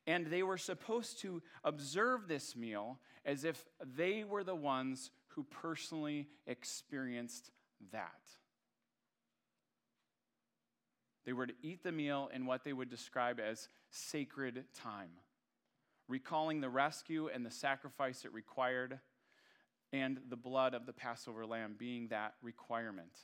And 0.06 0.26
they 0.26 0.42
were 0.42 0.58
supposed 0.58 1.20
to 1.20 1.42
observe 1.64 2.28
this 2.28 2.56
meal 2.56 2.98
as 3.24 3.44
if 3.44 3.64
they 3.96 4.24
were 4.24 4.44
the 4.44 4.54
ones 4.54 5.10
who 5.28 5.44
personally 5.44 6.28
experienced 6.46 7.50
that. 7.92 8.20
They 11.24 11.32
were 11.32 11.46
to 11.46 11.54
eat 11.62 11.82
the 11.82 11.92
meal 11.92 12.30
in 12.34 12.46
what 12.46 12.64
they 12.64 12.72
would 12.72 12.88
describe 12.88 13.38
as 13.40 13.68
sacred 13.90 14.64
time, 14.74 15.10
recalling 16.08 16.60
the 16.60 16.70
rescue 16.70 17.28
and 17.28 17.44
the 17.44 17.50
sacrifice 17.50 18.24
it 18.24 18.32
required, 18.32 18.98
and 19.92 20.18
the 20.28 20.36
blood 20.36 20.74
of 20.74 20.86
the 20.86 20.92
Passover 20.92 21.44
lamb 21.44 21.74
being 21.78 22.08
that 22.08 22.34
requirement. 22.42 23.18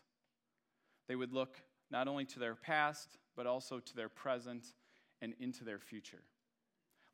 They 1.08 1.16
would 1.16 1.32
look 1.32 1.62
not 1.90 2.08
only 2.08 2.24
to 2.26 2.38
their 2.38 2.54
past, 2.54 3.16
but 3.36 3.46
also 3.46 3.78
to 3.78 3.96
their 3.96 4.08
present 4.08 4.64
and 5.22 5.34
into 5.38 5.64
their 5.64 5.78
future. 5.78 6.22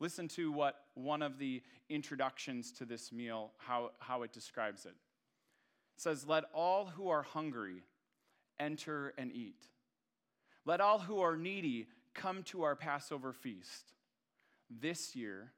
Listen 0.00 0.26
to 0.28 0.50
what 0.50 0.86
one 0.94 1.22
of 1.22 1.38
the 1.38 1.62
introductions 1.88 2.72
to 2.72 2.84
this 2.84 3.12
meal, 3.12 3.52
how, 3.58 3.90
how 3.98 4.22
it 4.22 4.32
describes 4.32 4.84
it. 4.84 4.94
It 5.96 6.00
says, 6.00 6.26
Let 6.26 6.44
all 6.52 6.86
who 6.86 7.08
are 7.08 7.22
hungry 7.22 7.84
enter 8.58 9.14
and 9.16 9.30
eat. 9.32 9.68
Let 10.64 10.80
all 10.80 11.00
who 11.00 11.20
are 11.20 11.36
needy 11.36 11.88
come 12.14 12.42
to 12.44 12.62
our 12.62 12.76
Passover 12.76 13.32
feast. 13.32 13.92
This 14.70 15.16
year, 15.16 15.52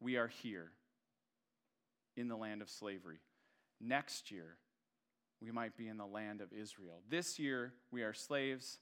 we 0.00 0.16
are 0.16 0.28
here 0.28 0.70
in 2.16 2.28
the 2.28 2.36
land 2.36 2.62
of 2.62 2.70
slavery. 2.70 3.18
Next 3.80 4.30
year, 4.30 4.56
we 5.40 5.50
might 5.50 5.76
be 5.76 5.88
in 5.88 5.96
the 5.96 6.06
land 6.06 6.40
of 6.40 6.52
Israel. 6.52 7.00
This 7.08 7.38
year, 7.38 7.72
we 7.90 8.02
are 8.02 8.12
slaves. 8.12 8.78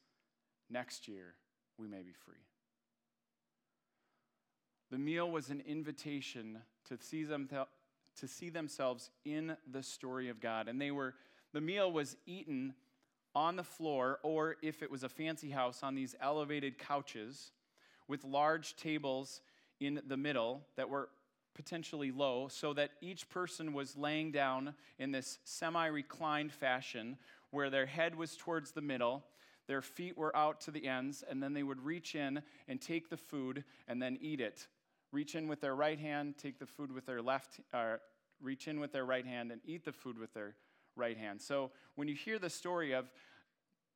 Next 0.71 1.07
year, 1.09 1.35
we 1.79 1.87
may 1.87 2.03
be 2.03 2.13
free. 2.25 2.35
The 4.91 4.99
meal 4.99 5.31
was 5.31 5.51
an 5.51 5.63
invitation 5.67 6.59
to 6.89 6.97
see, 6.99 7.25
them, 7.25 7.49
to 8.21 8.29
see 8.29 8.51
themselves 8.51 9.11
in 9.25 9.57
the 9.71 9.83
story 9.83 10.29
of 10.29 10.41
God. 10.41 10.69
And 10.69 10.81
they 10.81 10.91
were, 10.91 11.15
the 11.53 11.61
meal 11.61 11.91
was 11.91 12.17
eaten 12.27 12.75
on 13.37 13.55
the 13.55 13.63
floor, 13.63 14.19
or 14.23 14.57
if 14.63 14.83
it 14.83 14.91
was 14.91 15.05
a 15.05 15.09
fancy 15.11 15.51
house, 15.51 15.83
on 15.83 15.95
these 15.95 16.17
elevated 16.23 16.79
couches 16.79 17.53
with 18.09 18.25
large 18.25 18.75
tables 18.77 19.43
in 19.79 20.01
the 20.09 20.17
middle 20.17 20.63
that 20.77 20.89
were 20.89 21.11
potentially 21.55 22.11
low, 22.11 22.49
so 22.49 22.73
that 22.73 22.93
each 23.03 23.29
person 23.29 23.75
was 23.75 23.95
laying 23.95 24.33
down 24.33 24.75
in 24.99 25.13
this 25.13 25.39
semi 25.45 25.87
reclined 25.87 26.51
fashion 26.51 27.19
where 27.51 27.69
their 27.69 27.85
head 27.85 28.17
was 28.17 28.37
towards 28.37 28.73
the 28.73 28.81
middle, 28.81 29.23
their 29.67 29.83
feet 29.83 30.17
were 30.17 30.35
out 30.35 30.63
to 30.63 30.71
the 30.71 30.89
ends, 30.89 31.23
and 31.29 31.43
then 31.43 31.53
they 31.53 31.63
would 31.63 31.85
reach 31.85 32.15
in 32.15 32.43
and 32.69 32.81
take 32.81 33.11
the 33.11 33.17
food 33.19 33.65
and 33.87 34.01
then 34.01 34.17
eat 34.23 34.41
it. 34.41 34.67
Reach 35.13 35.35
in 35.35 35.47
with 35.47 35.61
their 35.61 35.75
right 35.75 35.99
hand, 35.99 36.37
take 36.39 36.59
the 36.59 36.67
food 36.67 36.91
with 36.91 37.05
their 37.05 37.21
left, 37.21 37.61
uh, 37.75 37.97
reach 38.41 38.67
in 38.67 38.81
with 38.81 38.93
their 38.93 39.05
right 39.05 39.27
hand, 39.27 39.53
and 39.53 39.61
eat 39.67 39.85
the 39.85 39.93
food 39.93 40.19
with 40.19 40.33
their 40.33 40.55
right 40.97 41.17
hand. 41.17 41.41
So 41.41 41.71
when 41.95 42.09
you 42.09 42.15
hear 42.15 42.39
the 42.39 42.51
story 42.51 42.93
of 42.93 43.11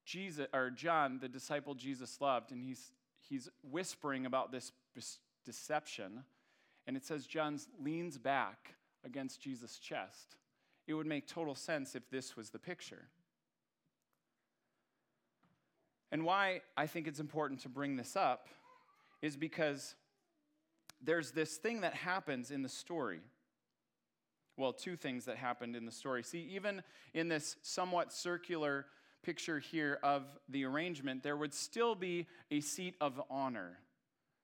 Jesus 0.05 0.47
or 0.53 0.71
John, 0.71 1.19
the 1.21 1.29
disciple 1.29 1.75
Jesus 1.75 2.21
loved, 2.21 2.53
and 2.53 2.63
he's 2.63 2.93
he's 3.21 3.49
whispering 3.63 4.27
about 4.27 4.53
this 4.53 4.73
deception, 5.45 6.25
and 6.87 6.97
it 6.97 7.05
says 7.05 7.27
John 7.27 7.59
leans 7.83 8.19
back 8.19 8.75
against 9.05 9.41
Jesus' 9.41 9.79
chest. 9.79 10.37
It 10.87 10.95
would 10.95 11.07
make 11.07 11.27
total 11.27 11.55
sense 11.55 11.95
if 11.95 12.09
this 12.11 12.37
was 12.37 12.51
the 12.51 12.59
picture. 12.59 13.09
And 16.13 16.25
why 16.25 16.63
I 16.77 16.87
think 16.87 17.07
it's 17.07 17.21
important 17.21 17.61
to 17.61 17.69
bring 17.69 17.97
this 17.97 18.17
up 18.17 18.49
is 19.23 19.37
because 19.37 19.95
there's 21.01 21.31
this 21.31 21.57
thing 21.57 21.83
that 21.83 21.95
happens 21.95 22.51
in 22.51 22.63
the 22.63 22.69
story. 22.69 23.21
Well, 24.57 24.73
two 24.73 24.97
things 24.97 25.25
that 25.25 25.37
happened 25.37 25.77
in 25.77 25.87
the 25.87 25.93
story. 25.93 26.23
See, 26.23 26.51
even 26.53 26.83
in 27.15 27.29
this 27.29 27.57
somewhat 27.63 28.13
circular 28.13 28.87
picture 29.23 29.59
here 29.59 29.99
of 30.03 30.25
the 30.49 30.65
arrangement, 30.65 31.23
there 31.23 31.37
would 31.37 31.55
still 31.55 31.95
be 31.95 32.27
a 32.51 32.61
seat 32.61 32.95
of 33.01 33.21
honor 33.31 33.79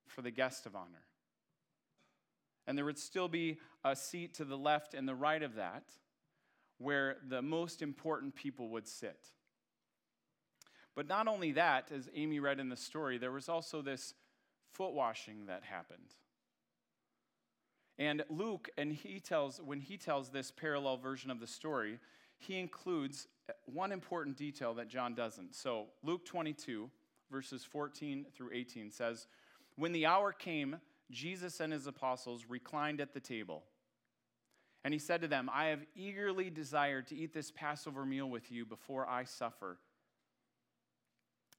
for 0.07 0.23
the 0.23 0.31
guest 0.31 0.67
of 0.67 0.75
honor. 0.75 1.05
And 2.67 2.77
there 2.77 2.85
would 2.85 2.99
still 2.99 3.29
be 3.29 3.59
a 3.85 3.95
seat 3.95 4.35
to 4.35 4.45
the 4.45 4.57
left 4.57 4.95
and 4.95 5.09
the 5.09 5.15
right 5.15 5.43
of 5.43 5.55
that 5.55 5.85
where 6.79 7.17
the 7.29 7.43
most 7.43 7.81
important 7.81 8.35
people 8.35 8.69
would 8.71 8.87
sit. 8.87 9.31
But 10.95 11.07
not 11.07 11.29
only 11.29 11.53
that, 11.53 11.91
as 11.95 12.09
Amy 12.15 12.41
read 12.41 12.59
in 12.59 12.69
the 12.69 12.77
story, 12.77 13.19
there 13.19 13.31
was 13.31 13.49
also 13.49 13.83
this 13.83 14.15
foot 14.73 14.93
washing 14.93 15.47
that 15.47 15.63
happened. 15.63 16.15
And 17.99 18.25
Luke, 18.29 18.69
and 18.77 18.93
he 18.93 19.21
tells, 19.21 19.61
when 19.61 19.81
he 19.81 19.97
tells 19.97 20.29
this 20.29 20.51
parallel 20.51 20.99
version 20.99 21.31
of 21.31 21.41
the 21.41 21.47
story, 21.47 21.99
he 22.39 22.59
includes 22.59 23.27
one 23.65 23.93
important 23.93 24.37
detail 24.37 24.75
that 24.75 24.89
John 24.89 25.15
doesn't. 25.15 25.55
So, 25.55 25.87
Luke 26.03 26.25
22, 26.27 26.91
verses 27.31 27.65
14 27.65 28.27
through 28.35 28.51
18 28.53 28.91
says, 28.91 29.27
When 29.77 29.93
the 29.93 30.07
hour 30.07 30.33
came, 30.33 30.77
Jesus 31.11 31.61
and 31.61 31.73
his 31.73 31.87
apostles 31.87 32.45
reclined 32.49 33.01
at 33.01 33.15
the 33.15 33.21
table. 33.21 33.63
And 34.85 34.93
he 34.93 35.01
said 35.01 35.23
to 35.23 35.29
them, 35.29 35.51
I 35.53 35.67
have 35.67 35.85
eagerly 35.97 36.51
desired 36.51 37.07
to 37.09 37.17
eat 37.17 37.33
this 37.33 37.51
Passover 37.51 38.05
meal 38.05 38.29
with 38.29 38.53
you 38.53 38.65
before 38.65 39.09
I 39.09 39.25
suffer. 39.25 39.79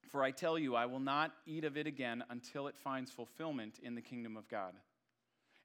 For 0.07 0.23
I 0.23 0.31
tell 0.31 0.57
you, 0.57 0.75
I 0.75 0.85
will 0.85 1.01
not 1.01 1.33
eat 1.45 1.65
of 1.65 1.75
it 1.75 1.87
again 1.87 2.23
until 2.29 2.67
it 2.67 2.77
finds 2.77 3.11
fulfillment 3.11 3.79
in 3.83 3.95
the 3.95 4.01
kingdom 4.01 4.37
of 4.37 4.47
God. 4.47 4.75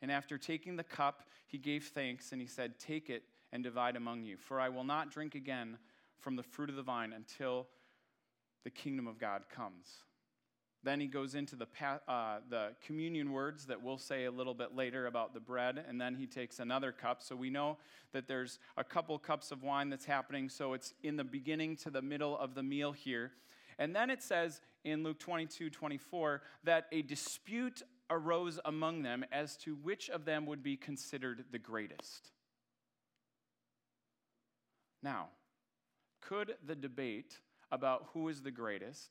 And 0.03 0.11
after 0.11 0.37
taking 0.37 0.77
the 0.77 0.85
cup, 0.85 1.23
he 1.47 1.57
gave 1.57 1.85
thanks 1.85 2.33
and 2.33 2.41
he 2.41 2.47
said, 2.47 2.79
Take 2.79 3.09
it 3.09 3.23
and 3.53 3.63
divide 3.63 3.97
among 3.97 4.25
you, 4.25 4.37
for 4.37 4.61
I 4.61 4.69
will 4.69 4.85
not 4.85 5.11
drink 5.11 5.35
again 5.35 5.79
from 6.19 6.37
the 6.37 6.43
fruit 6.43 6.69
of 6.69 6.77
the 6.77 6.83
vine 6.83 7.13
until 7.13 7.69
the 8.65 8.71
kingdom 8.71 9.07
of 9.07 9.19
God 9.19 9.45
comes. 9.49 10.05
Then 10.85 11.01
he 11.01 11.07
goes 11.07 11.37
into 11.37 11.55
the, 11.55 11.67
uh, 12.09 12.39
the 12.49 12.71
communion 12.85 13.33
words 13.33 13.67
that 13.67 13.81
we'll 13.81 13.99
say 13.99 14.25
a 14.25 14.31
little 14.31 14.55
bit 14.55 14.75
later 14.75 15.07
about 15.07 15.33
the 15.33 15.39
bread, 15.39 15.85
and 15.89 16.01
then 16.01 16.17
he 16.17 16.27
takes 16.27 16.59
another 16.59 16.91
cup. 16.91 17.23
So 17.23 17.37
we 17.37 17.51
know 17.51 17.79
that 18.13 18.27
there's 18.27 18.59
a 18.77 18.83
couple 18.83 19.17
cups 19.19 19.53
of 19.53 19.63
wine 19.63 19.91
that's 19.91 20.05
happening. 20.05 20.49
So 20.49 20.73
it's 20.73 20.93
in 21.05 21.17
the 21.17 21.25
beginning 21.25 21.77
to 21.77 21.91
the 21.91 22.03
middle 22.03 22.37
of 22.37 22.55
the 22.55 22.65
meal 22.65 22.91
here. 22.91 23.31
And 23.79 23.95
then 23.95 24.11
it 24.11 24.23
says 24.23 24.61
in 24.85 25.05
Luke 25.05 25.21
22 25.21 25.71
24 25.71 26.43
that 26.65 26.87
a 26.91 27.03
dispute 27.03 27.83
arose 28.13 28.61
among 28.65 29.03
them 29.03 29.25
as 29.33 29.57
to 29.57 29.75
which 29.77 30.11
of 30.11 30.25
them 30.25 30.47
would 30.47 30.63
be 30.63 30.77
considered 30.77 31.45
the 31.51 31.59
greatest. 31.59 32.31
Now, 35.03 35.31
could 36.21 36.55
the 36.65 36.77
debate 36.77 37.39
about 37.73 38.07
who 38.13 38.29
is 38.29 38.43
the 38.43 38.51
greatest 38.51 39.11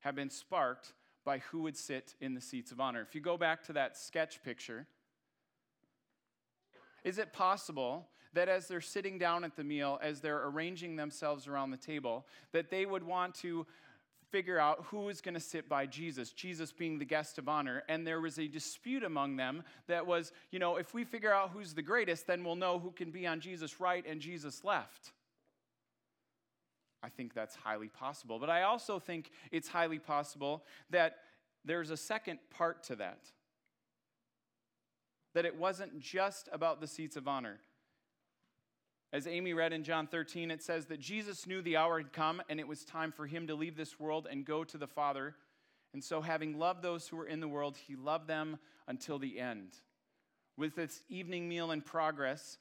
have 0.00 0.14
been 0.14 0.30
sparked 0.30 0.92
by 1.24 1.38
who 1.38 1.62
would 1.62 1.76
sit 1.76 2.14
in 2.20 2.34
the 2.34 2.40
seats 2.40 2.70
of 2.70 2.80
honor? 2.80 3.00
If 3.00 3.14
you 3.14 3.20
go 3.20 3.36
back 3.36 3.64
to 3.64 3.72
that 3.72 3.96
sketch 3.96 4.42
picture, 4.44 4.86
is 7.02 7.18
it 7.18 7.32
possible 7.32 8.08
that 8.34 8.48
as 8.48 8.68
they're 8.68 8.80
sitting 8.80 9.18
down 9.18 9.44
at 9.44 9.56
the 9.56 9.64
meal, 9.64 9.98
as 10.02 10.20
they're 10.20 10.46
arranging 10.46 10.96
themselves 10.96 11.46
around 11.46 11.70
the 11.70 11.76
table, 11.76 12.26
that 12.52 12.70
they 12.70 12.84
would 12.84 13.02
want 13.02 13.34
to 13.36 13.66
figure 14.30 14.58
out 14.58 14.84
who 14.90 15.08
is 15.08 15.20
going 15.20 15.34
to 15.34 15.40
sit 15.40 15.68
by 15.68 15.86
Jesus, 15.86 16.32
Jesus 16.32 16.72
being 16.72 16.98
the 16.98 17.04
guest 17.04 17.38
of 17.38 17.48
honor. 17.48 17.82
And 17.88 18.06
there 18.06 18.20
was 18.20 18.38
a 18.38 18.48
dispute 18.48 19.04
among 19.04 19.36
them 19.36 19.62
that 19.86 20.06
was, 20.06 20.32
you 20.50 20.58
know, 20.58 20.76
if 20.76 20.94
we 20.94 21.04
figure 21.04 21.32
out 21.32 21.50
who's 21.50 21.74
the 21.74 21.82
greatest, 21.82 22.26
then 22.26 22.44
we'll 22.44 22.56
know 22.56 22.78
who 22.78 22.90
can 22.90 23.10
be 23.10 23.26
on 23.26 23.40
Jesus' 23.40 23.80
right 23.80 24.04
and 24.06 24.20
Jesus' 24.20 24.64
left. 24.64 25.12
I 27.02 27.10
think 27.10 27.34
that's 27.34 27.54
highly 27.54 27.88
possible. 27.88 28.38
But 28.38 28.50
I 28.50 28.62
also 28.62 28.98
think 28.98 29.30
it's 29.52 29.68
highly 29.68 29.98
possible 29.98 30.64
that 30.90 31.18
there's 31.64 31.90
a 31.90 31.96
second 31.96 32.38
part 32.50 32.82
to 32.84 32.96
that. 32.96 33.30
That 35.34 35.44
it 35.44 35.56
wasn't 35.56 36.00
just 36.00 36.48
about 36.52 36.80
the 36.80 36.86
seats 36.86 37.16
of 37.16 37.28
honor. 37.28 37.58
As 39.12 39.26
Amy 39.26 39.52
read 39.52 39.72
in 39.72 39.84
John 39.84 40.06
13, 40.06 40.50
it 40.50 40.62
says 40.62 40.86
that 40.86 40.98
Jesus 40.98 41.46
knew 41.46 41.62
the 41.62 41.76
hour 41.76 41.98
had 41.98 42.12
come 42.12 42.42
and 42.48 42.58
it 42.58 42.66
was 42.66 42.84
time 42.84 43.12
for 43.12 43.26
him 43.26 43.46
to 43.46 43.54
leave 43.54 43.76
this 43.76 44.00
world 44.00 44.26
and 44.28 44.44
go 44.44 44.64
to 44.64 44.76
the 44.76 44.86
Father. 44.86 45.36
And 45.92 46.02
so, 46.02 46.20
having 46.20 46.58
loved 46.58 46.82
those 46.82 47.06
who 47.06 47.16
were 47.16 47.26
in 47.26 47.38
the 47.38 47.46
world, 47.46 47.76
he 47.76 47.94
loved 47.94 48.26
them 48.26 48.58
until 48.88 49.18
the 49.18 49.38
end. 49.38 49.70
With 50.56 50.74
this 50.74 51.02
evening 51.08 51.48
meal 51.48 51.70
in 51.70 51.82
progress, 51.82 52.58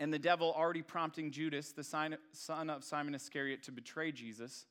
and 0.00 0.12
the 0.12 0.18
devil 0.18 0.52
already 0.56 0.82
prompting 0.82 1.30
Judas, 1.30 1.72
the 1.72 1.84
son 1.84 2.16
of 2.70 2.84
Simon 2.84 3.14
Iscariot, 3.14 3.64
to 3.64 3.72
betray 3.72 4.12
Jesus, 4.12 4.66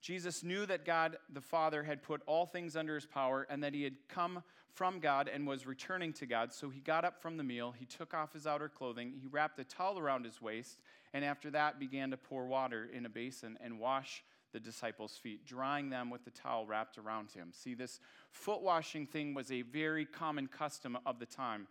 Jesus 0.00 0.44
knew 0.44 0.66
that 0.66 0.84
God 0.84 1.16
the 1.32 1.40
Father 1.40 1.82
had 1.82 2.02
put 2.02 2.22
all 2.26 2.46
things 2.46 2.76
under 2.76 2.94
his 2.94 3.06
power 3.06 3.46
and 3.48 3.64
that 3.64 3.74
he 3.74 3.84
had 3.84 3.94
come 4.08 4.42
from 4.74 4.98
God 4.98 5.30
and 5.32 5.46
was 5.46 5.66
returning 5.66 6.12
to 6.14 6.26
God. 6.26 6.52
So 6.52 6.68
he 6.68 6.80
got 6.80 7.04
up 7.04 7.22
from 7.22 7.36
the 7.36 7.44
meal, 7.44 7.72
he 7.78 7.86
took 7.86 8.12
off 8.12 8.32
his 8.32 8.46
outer 8.46 8.68
clothing, 8.68 9.12
he 9.20 9.28
wrapped 9.28 9.58
a 9.58 9.64
towel 9.64 9.98
around 9.98 10.24
his 10.24 10.42
waist, 10.42 10.80
and 11.12 11.24
after 11.24 11.50
that 11.50 11.78
began 11.78 12.10
to 12.10 12.16
pour 12.16 12.46
water 12.46 12.88
in 12.92 13.06
a 13.06 13.08
basin 13.08 13.56
and 13.62 13.78
wash 13.78 14.24
the 14.52 14.60
disciples' 14.60 15.16
feet, 15.16 15.44
drying 15.44 15.90
them 15.90 16.10
with 16.10 16.24
the 16.24 16.30
towel 16.30 16.66
wrapped 16.66 16.98
around 16.98 17.30
him. 17.32 17.48
See, 17.52 17.74
this 17.74 18.00
foot 18.30 18.62
washing 18.62 19.06
thing 19.06 19.34
was 19.34 19.50
a 19.50 19.62
very 19.62 20.04
common 20.04 20.46
custom 20.46 20.96
of 21.04 21.18
the 21.18 21.26
time. 21.26 21.66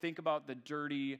Think 0.00 0.18
about 0.18 0.46
the 0.46 0.54
dirty, 0.54 1.18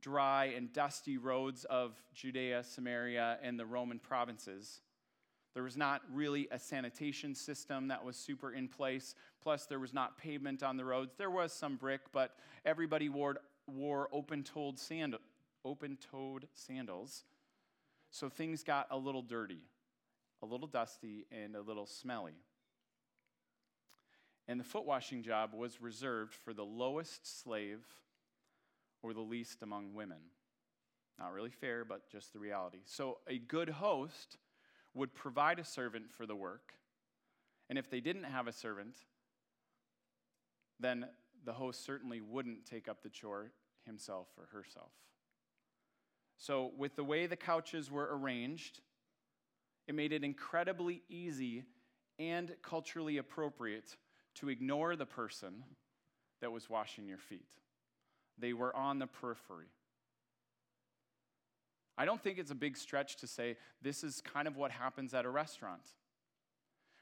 dry, 0.00 0.46
and 0.56 0.72
dusty 0.72 1.18
roads 1.18 1.64
of 1.64 1.94
Judea, 2.14 2.64
Samaria, 2.64 3.38
and 3.42 3.58
the 3.58 3.66
Roman 3.66 3.98
provinces. 3.98 4.80
There 5.54 5.62
was 5.62 5.76
not 5.76 6.02
really 6.12 6.46
a 6.50 6.58
sanitation 6.58 7.34
system 7.34 7.88
that 7.88 8.04
was 8.04 8.16
super 8.16 8.52
in 8.52 8.68
place. 8.68 9.14
Plus, 9.42 9.66
there 9.66 9.80
was 9.80 9.94
not 9.94 10.18
pavement 10.18 10.62
on 10.62 10.76
the 10.76 10.84
roads. 10.84 11.14
There 11.16 11.30
was 11.30 11.52
some 11.52 11.76
brick, 11.76 12.02
but 12.12 12.36
everybody 12.64 13.08
wore, 13.08 13.38
wore 13.66 14.08
open-toed, 14.12 14.78
sand, 14.78 15.16
open-toed 15.64 16.48
sandals. 16.52 17.24
So 18.10 18.28
things 18.28 18.62
got 18.62 18.86
a 18.90 18.96
little 18.96 19.22
dirty, 19.22 19.62
a 20.42 20.46
little 20.46 20.68
dusty, 20.68 21.26
and 21.32 21.56
a 21.56 21.60
little 21.60 21.86
smelly. 21.86 22.36
And 24.46 24.58
the 24.58 24.64
foot 24.64 24.86
washing 24.86 25.22
job 25.22 25.52
was 25.52 25.80
reserved 25.80 26.34
for 26.34 26.54
the 26.54 26.64
lowest 26.64 27.42
slave 27.42 27.80
or 29.02 29.12
the 29.12 29.20
least 29.20 29.62
among 29.62 29.94
women. 29.94 30.18
Not 31.18 31.32
really 31.32 31.50
fair, 31.50 31.84
but 31.84 32.08
just 32.10 32.32
the 32.32 32.38
reality. 32.38 32.78
So 32.84 33.18
a 33.26 33.38
good 33.38 33.68
host 33.68 34.38
would 34.98 35.14
provide 35.14 35.58
a 35.58 35.64
servant 35.64 36.10
for 36.10 36.26
the 36.26 36.36
work. 36.36 36.74
And 37.70 37.78
if 37.78 37.90
they 37.90 38.00
didn't 38.00 38.24
have 38.24 38.46
a 38.46 38.52
servant, 38.52 38.96
then 40.80 41.06
the 41.44 41.52
host 41.52 41.84
certainly 41.84 42.20
wouldn't 42.20 42.66
take 42.66 42.88
up 42.88 43.02
the 43.02 43.08
chore 43.08 43.52
himself 43.86 44.28
or 44.36 44.46
herself. 44.52 44.90
So, 46.36 46.72
with 46.76 46.94
the 46.94 47.04
way 47.04 47.26
the 47.26 47.36
couches 47.36 47.90
were 47.90 48.08
arranged, 48.12 48.80
it 49.88 49.94
made 49.94 50.12
it 50.12 50.22
incredibly 50.22 51.02
easy 51.08 51.64
and 52.18 52.54
culturally 52.62 53.16
appropriate 53.16 53.96
to 54.36 54.48
ignore 54.48 54.94
the 54.94 55.06
person 55.06 55.64
that 56.40 56.52
was 56.52 56.70
washing 56.70 57.08
your 57.08 57.18
feet. 57.18 57.48
They 58.38 58.52
were 58.52 58.74
on 58.74 58.98
the 58.98 59.06
periphery. 59.06 59.66
I 61.98 62.04
don't 62.04 62.22
think 62.22 62.38
it's 62.38 62.52
a 62.52 62.54
big 62.54 62.76
stretch 62.76 63.16
to 63.16 63.26
say 63.26 63.56
this 63.82 64.04
is 64.04 64.22
kind 64.22 64.46
of 64.46 64.56
what 64.56 64.70
happens 64.70 65.12
at 65.12 65.24
a 65.24 65.30
restaurant. 65.30 65.82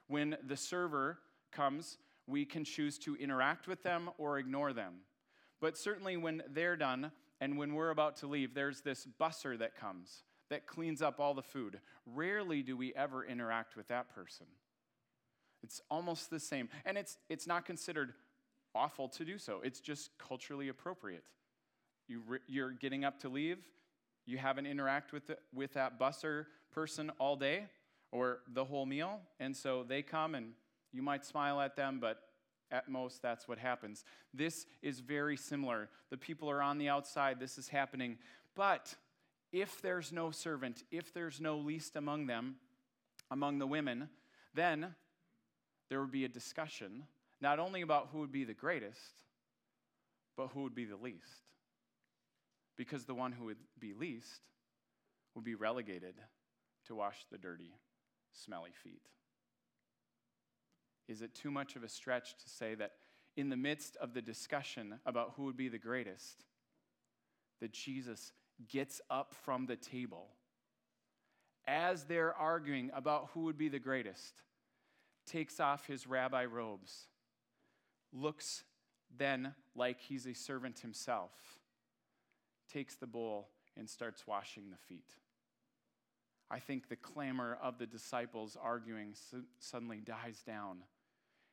When 0.09 0.37
the 0.45 0.57
server 0.57 1.19
comes, 1.53 1.99
we 2.27 2.45
can 2.45 2.65
choose 2.65 2.99
to 3.01 3.15
interact 3.17 3.69
with 3.69 3.83
them 3.83 4.11
or 4.19 4.39
ignore 4.39 4.73
them. 4.73 4.95
But 5.61 5.77
certainly 5.77 6.17
when 6.17 6.43
they're 6.49 6.77
done 6.77 7.13
and 7.41 7.59
when 7.59 7.75
we're 7.75 7.91
about 7.91 8.17
to 8.19 8.27
leave, 8.27 8.55
there's 8.55 8.81
this 8.81 9.07
busser 9.21 9.59
that 9.59 9.77
comes 9.77 10.23
that 10.49 10.67
cleans 10.67 11.03
up 11.03 11.19
all 11.19 11.35
the 11.35 11.43
food. 11.43 11.81
Rarely 12.07 12.63
do 12.63 12.77
we 12.77 12.95
ever 12.95 13.25
interact 13.25 13.77
with 13.77 13.89
that 13.89 14.15
person. 14.15 14.47
It's 15.63 15.81
almost 15.91 16.31
the 16.31 16.39
same. 16.39 16.69
And 16.85 16.97
it's, 16.97 17.19
it's 17.29 17.47
not 17.47 17.65
considered 17.65 18.15
awful 18.75 19.09
to 19.09 19.25
do 19.25 19.39
so, 19.39 19.61
it's 19.65 19.81
just 19.81 20.11
culturally 20.19 20.69
appropriate. 20.69 21.25
You 22.09 22.23
you're 22.47 22.71
getting 22.71 23.05
up 23.05 23.19
to 23.21 23.29
leave, 23.29 23.59
you 24.27 24.39
haven't 24.39 24.67
interacted 24.67 25.13
with, 25.13 25.27
the, 25.29 25.39
with 25.55 25.73
that 25.75 25.99
busser 25.99 26.47
person 26.73 27.11
all 27.19 27.37
day 27.37 27.67
or 28.13 28.41
the 28.53 28.65
whole 28.65 28.85
meal. 28.85 29.21
And 29.41 29.57
so 29.57 29.85
they 29.87 30.03
come 30.03 30.35
and 30.35 30.53
you 30.93 31.01
might 31.01 31.25
smile 31.25 31.61
at 31.61 31.77
them, 31.77 31.99
but 32.01 32.23
At 32.71 32.89
most, 32.89 33.23
that's 33.23 33.47
what 33.47 33.59
happens. 33.59 34.05
This 34.35 34.67
is 34.83 35.01
very 35.01 35.37
similar. 35.37 35.89
The 36.11 36.17
people 36.17 36.51
are 36.51 36.61
on 36.61 36.79
the 36.79 36.89
outside, 36.89 37.39
this 37.39 37.59
is 37.59 37.69
happening. 37.69 38.19
But 38.55 38.97
if 39.53 39.81
there's 39.81 40.11
no 40.11 40.33
servant, 40.33 40.83
if 40.91 41.13
there's 41.13 41.41
no 41.41 41.59
least 41.59 41.97
among 41.97 42.27
them, 42.27 42.57
among 43.31 43.61
the 43.61 43.67
women, 43.69 44.09
then 44.55 44.97
there 45.89 46.01
would 46.01 46.11
be 46.11 46.25
a 46.25 46.29
discussion 46.29 47.05
not 47.41 47.59
only 47.59 47.83
about 47.83 48.09
who 48.11 48.19
would 48.19 48.33
be 48.33 48.45
the 48.45 48.55
greatest, 48.55 49.23
but 50.37 50.49
who 50.49 50.63
would 50.63 50.75
be 50.75 50.87
the 50.87 50.97
least. 50.97 51.46
Because 52.77 53.05
the 53.05 53.15
one 53.15 53.33
who 53.33 53.47
would 53.47 53.59
be 53.79 53.95
least 53.95 54.43
would 55.35 55.45
be 55.45 55.55
relegated 55.55 56.15
to 56.87 56.95
wash 56.95 57.25
the 57.31 57.39
dirty, 57.39 57.75
smelly 58.33 58.73
feet. 58.83 59.03
Is 61.09 61.23
it 61.23 61.35
too 61.35 61.51
much 61.51 61.77
of 61.77 61.83
a 61.83 61.89
stretch 61.89 62.37
to 62.37 62.49
say 62.49 62.75
that 62.75 62.93
in 63.37 63.49
the 63.49 63.57
midst 63.57 63.97
of 63.97 64.15
the 64.15 64.23
discussion 64.23 64.99
about 65.05 65.35
who 65.37 65.45
would 65.45 65.57
be 65.57 65.69
the 65.69 65.79
greatest, 65.79 66.45
that 67.61 67.73
Jesus 67.73 68.33
gets 68.69 69.01
up 69.11 69.35
from 69.35 69.67
the 69.67 69.77
table 69.77 70.29
as 71.67 72.05
they're 72.05 72.35
arguing 72.35 72.91
about 72.95 73.31
who 73.35 73.41
would 73.41 73.59
be 73.59 73.69
the 73.69 73.79
greatest, 73.79 74.43
takes 75.27 75.59
off 75.59 75.87
his 75.87 76.07
rabbi 76.07 76.45
robes, 76.45 77.09
looks 78.13 78.63
then 79.17 79.55
like 79.75 80.01
he's 80.01 80.27
a 80.27 80.35
servant 80.35 80.79
himself, 80.81 81.56
takes 82.73 82.97
the 82.97 83.07
bowl 83.07 83.49
and 83.77 83.89
starts 83.89 84.27
washing 84.27 84.71
the 84.71 84.77
feet. 84.89 85.15
I 86.51 86.61
think 86.61 86.89
the 86.89 86.97
clamor 86.97 87.59
of 87.63 87.79
the 87.79 87.87
disciples 87.87 88.57
arguing 88.61 89.15
suddenly 89.59 89.99
dies 89.99 90.43
down 90.47 90.79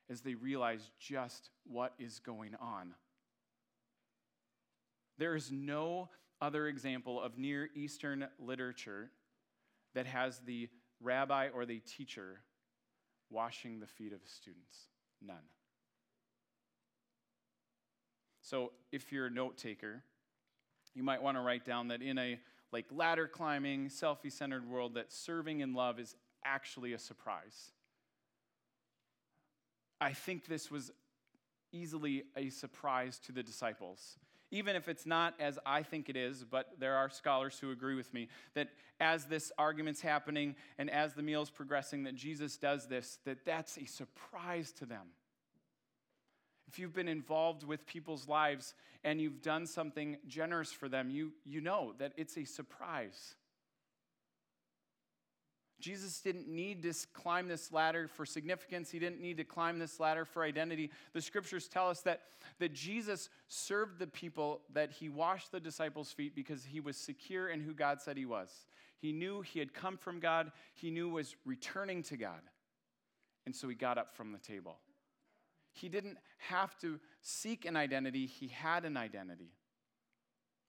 as 0.08 0.20
they 0.20 0.34
realize 0.34 0.90
just 0.98 1.50
what 1.64 1.94
is 1.98 2.20
going 2.20 2.54
on. 2.60 2.94
There 5.18 5.34
is 5.34 5.50
no 5.50 6.10
other 6.40 6.68
example 6.68 7.20
of 7.20 7.38
Near 7.38 7.70
Eastern 7.74 8.28
literature 8.38 9.10
that 9.94 10.06
has 10.06 10.40
the 10.40 10.68
rabbi 11.00 11.48
or 11.54 11.64
the 11.64 11.80
teacher 11.80 12.40
washing 13.30 13.80
the 13.80 13.86
feet 13.86 14.12
of 14.12 14.20
students. 14.26 14.78
None. 15.20 15.36
So 18.42 18.72
if 18.92 19.10
you're 19.10 19.26
a 19.26 19.30
note 19.30 19.56
taker, 19.56 20.04
you 20.94 21.02
might 21.02 21.22
want 21.22 21.36
to 21.36 21.40
write 21.40 21.64
down 21.64 21.88
that 21.88 22.02
in 22.02 22.18
a 22.18 22.38
like 22.72 22.86
ladder 22.90 23.28
climbing, 23.28 23.88
selfie 23.88 24.32
centered 24.32 24.68
world, 24.68 24.94
that 24.94 25.12
serving 25.12 25.60
in 25.60 25.74
love 25.74 26.00
is 26.00 26.16
actually 26.44 26.92
a 26.92 26.98
surprise. 26.98 27.70
I 30.00 30.12
think 30.12 30.46
this 30.46 30.70
was 30.70 30.90
easily 31.72 32.24
a 32.36 32.50
surprise 32.50 33.18
to 33.26 33.32
the 33.32 33.42
disciples. 33.42 34.18
Even 34.50 34.76
if 34.76 34.88
it's 34.88 35.06
not 35.06 35.34
as 35.40 35.58
I 35.64 35.82
think 35.82 36.08
it 36.08 36.16
is, 36.16 36.44
but 36.44 36.68
there 36.78 36.96
are 36.96 37.10
scholars 37.10 37.58
who 37.58 37.72
agree 37.72 37.94
with 37.94 38.12
me 38.12 38.28
that 38.54 38.68
as 39.00 39.24
this 39.24 39.50
argument's 39.58 40.00
happening 40.00 40.54
and 40.78 40.90
as 40.90 41.14
the 41.14 41.22
meal's 41.22 41.50
progressing, 41.50 42.04
that 42.04 42.14
Jesus 42.14 42.56
does 42.56 42.86
this, 42.86 43.18
that 43.24 43.44
that's 43.44 43.76
a 43.78 43.86
surprise 43.86 44.70
to 44.72 44.86
them. 44.86 45.08
If 46.74 46.80
you've 46.80 46.92
been 46.92 47.06
involved 47.06 47.62
with 47.62 47.86
people's 47.86 48.26
lives 48.26 48.74
and 49.04 49.20
you've 49.20 49.42
done 49.42 49.64
something 49.64 50.16
generous 50.26 50.72
for 50.72 50.88
them, 50.88 51.08
you, 51.08 51.30
you 51.44 51.60
know 51.60 51.92
that 51.98 52.12
it's 52.16 52.36
a 52.36 52.42
surprise. 52.42 53.36
Jesus 55.78 56.18
didn't 56.18 56.48
need 56.48 56.82
to 56.82 56.92
climb 57.12 57.46
this 57.46 57.70
ladder 57.70 58.08
for 58.08 58.26
significance. 58.26 58.90
He 58.90 58.98
didn't 58.98 59.20
need 59.20 59.36
to 59.36 59.44
climb 59.44 59.78
this 59.78 60.00
ladder 60.00 60.24
for 60.24 60.42
identity. 60.42 60.90
The 61.12 61.20
scriptures 61.20 61.68
tell 61.68 61.88
us 61.88 62.00
that, 62.00 62.22
that 62.58 62.72
Jesus 62.72 63.28
served 63.46 64.00
the 64.00 64.08
people, 64.08 64.62
that 64.72 64.90
he 64.90 65.08
washed 65.08 65.52
the 65.52 65.60
disciples' 65.60 66.10
feet 66.10 66.34
because 66.34 66.64
he 66.64 66.80
was 66.80 66.96
secure 66.96 67.50
in 67.50 67.60
who 67.60 67.72
God 67.72 68.00
said 68.00 68.16
he 68.16 68.26
was. 68.26 68.50
He 68.98 69.12
knew 69.12 69.42
he 69.42 69.60
had 69.60 69.74
come 69.74 69.96
from 69.96 70.18
God, 70.18 70.50
he 70.74 70.90
knew 70.90 71.08
was 71.08 71.36
returning 71.44 72.02
to 72.02 72.16
God. 72.16 72.40
And 73.46 73.54
so 73.54 73.68
he 73.68 73.76
got 73.76 73.96
up 73.96 74.16
from 74.16 74.32
the 74.32 74.38
table. 74.38 74.78
He 75.74 75.88
didn't 75.88 76.18
have 76.38 76.78
to 76.80 76.98
seek 77.20 77.64
an 77.64 77.76
identity, 77.76 78.26
he 78.26 78.48
had 78.48 78.84
an 78.84 78.96
identity. 78.96 79.52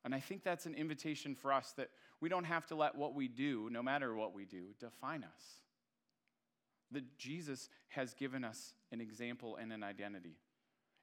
And 0.04 0.14
I 0.14 0.20
think 0.20 0.44
that's 0.44 0.66
an 0.66 0.76
invitation 0.76 1.36
for 1.36 1.54
us 1.54 1.74
that 1.78 1.90
we 2.22 2.30
don't 2.30 2.44
have 2.44 2.66
to 2.68 2.76
let 2.76 2.96
what 2.96 3.16
we 3.16 3.28
do, 3.28 3.70
no 3.72 3.82
matter 3.82 4.16
what 4.16 4.34
we 4.34 4.46
do, 4.46 4.66
define 4.80 5.24
us. 5.24 5.44
That 6.92 7.18
Jesus 7.18 7.70
has 7.90 8.14
given 8.14 8.44
us 8.44 8.74
an 8.92 9.02
example 9.02 9.58
and 9.60 9.72
an 9.72 9.84
identity. 9.84 10.38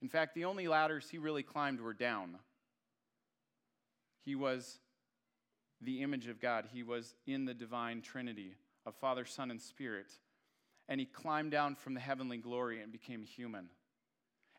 In 0.00 0.08
fact, 0.08 0.34
the 0.34 0.44
only 0.44 0.68
ladders 0.68 1.08
he 1.10 1.18
really 1.18 1.42
climbed 1.42 1.80
were 1.80 1.94
down. 1.94 2.36
He 4.24 4.34
was 4.34 4.78
the 5.80 6.02
image 6.02 6.28
of 6.28 6.40
God, 6.40 6.66
he 6.72 6.84
was 6.84 7.14
in 7.26 7.44
the 7.44 7.54
divine 7.54 8.02
Trinity 8.02 8.54
of 8.86 8.94
Father, 8.94 9.24
Son, 9.24 9.50
and 9.50 9.60
Spirit. 9.60 10.12
And 10.88 11.00
he 11.00 11.06
climbed 11.06 11.50
down 11.50 11.74
from 11.74 11.94
the 11.94 12.00
heavenly 12.00 12.36
glory 12.36 12.80
and 12.80 12.92
became 12.92 13.24
human. 13.24 13.68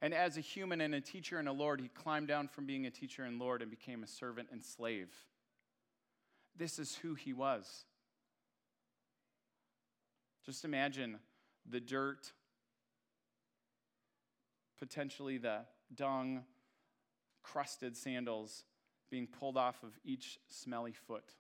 And 0.04 0.14
as 0.14 0.36
a 0.36 0.42
human 0.42 0.82
and 0.82 0.94
a 0.94 1.00
teacher 1.00 1.40
and 1.40 1.48
a 1.48 1.54
Lord, 1.54 1.80
he 1.80 1.88
climbed 1.88 2.28
down 2.28 2.50
from 2.50 2.66
being 2.66 2.86
a 2.86 2.92
teacher 2.92 3.24
and 3.24 3.40
Lord 3.40 3.62
and 3.62 3.72
became 3.72 4.04
a 4.04 4.08
servant 4.08 4.50
and 4.52 4.62
slave. 4.62 5.08
This 6.58 6.78
is 6.78 6.98
who 6.98 7.14
he 7.14 7.32
was. 7.32 7.86
Just 10.46 10.66
imagine 10.66 11.20
the 11.66 11.80
dirt, 11.80 12.34
potentially 14.78 15.38
the 15.38 15.60
dung, 15.96 16.44
crusted 17.42 17.96
sandals 17.96 18.66
being 19.10 19.26
pulled 19.26 19.56
off 19.56 19.84
of 19.84 19.98
each 20.04 20.38
smelly 20.50 20.92
foot 20.92 21.32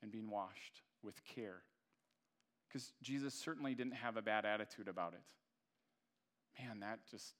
and 0.00 0.12
being 0.12 0.30
washed 0.30 0.82
with 1.02 1.24
care. 1.24 1.62
Because 2.68 2.92
Jesus 3.02 3.34
certainly 3.34 3.74
didn't 3.74 3.94
have 3.94 4.16
a 4.16 4.22
bad 4.22 4.44
attitude 4.44 4.86
about 4.86 5.12
it 5.14 5.22
man, 6.58 6.80
that 6.80 7.00
just, 7.10 7.34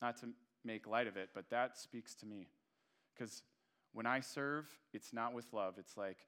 not 0.00 0.16
to 0.20 0.28
make 0.64 0.86
light 0.86 1.06
of 1.06 1.16
it, 1.16 1.30
but 1.34 1.48
that 1.50 1.78
speaks 1.78 2.14
to 2.16 2.26
me. 2.26 2.48
Because 3.12 3.42
when 3.92 4.06
I 4.06 4.20
serve, 4.20 4.66
it's 4.92 5.12
not 5.12 5.34
with 5.34 5.46
love. 5.52 5.74
It's 5.78 5.96
like, 5.96 6.18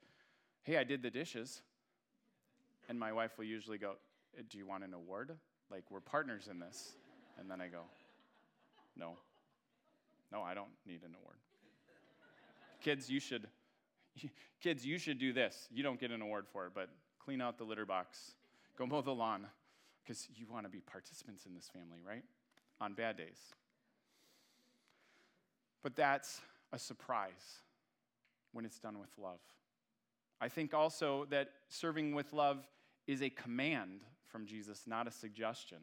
hey, 0.63 0.77
I 0.77 0.83
did 0.83 1.01
the 1.01 1.09
dishes. 1.09 1.61
And 2.89 2.99
my 2.99 3.11
wife 3.11 3.37
will 3.37 3.45
usually 3.45 3.77
go, 3.77 3.91
uh, 4.37 4.43
do 4.49 4.57
you 4.57 4.65
want 4.65 4.83
an 4.83 4.93
award? 4.93 5.31
Like, 5.69 5.83
we're 5.89 5.99
partners 5.99 6.47
in 6.49 6.59
this. 6.59 6.93
And 7.37 7.51
then 7.51 7.59
I 7.59 7.67
go, 7.67 7.81
no. 8.95 9.17
No, 10.31 10.41
I 10.41 10.53
don't 10.53 10.69
need 10.85 11.01
an 11.03 11.15
award. 11.21 11.37
kids, 12.81 13.09
you 13.09 13.19
should, 13.19 13.47
kids, 14.61 14.85
you 14.85 14.97
should 14.97 15.19
do 15.19 15.33
this. 15.33 15.67
You 15.71 15.83
don't 15.83 15.99
get 15.99 16.11
an 16.11 16.21
award 16.21 16.45
for 16.51 16.67
it, 16.67 16.71
but 16.73 16.89
clean 17.19 17.41
out 17.41 17.57
the 17.57 17.63
litter 17.63 17.85
box, 17.85 18.35
go 18.77 18.85
mow 18.85 19.01
the 19.01 19.11
lawn, 19.11 19.47
because 20.07 20.27
you 20.35 20.45
want 20.49 20.65
to 20.65 20.69
be 20.69 20.79
participants 20.79 21.45
in 21.45 21.53
this 21.53 21.67
family, 21.67 21.99
right? 22.07 22.23
On 22.79 22.93
bad 22.93 23.17
days. 23.17 23.39
But 25.83 25.95
that's 25.95 26.41
a 26.71 26.79
surprise 26.79 27.61
when 28.53 28.63
it's 28.63 28.79
done 28.79 28.99
with 28.99 29.09
love. 29.17 29.39
I 30.39 30.47
think 30.47 30.73
also 30.73 31.25
that 31.29 31.49
serving 31.67 32.15
with 32.15 32.31
love 32.31 32.65
is 33.05 33.21
a 33.21 33.29
command 33.29 34.01
from 34.27 34.45
Jesus, 34.45 34.83
not 34.87 35.07
a 35.07 35.11
suggestion. 35.11 35.79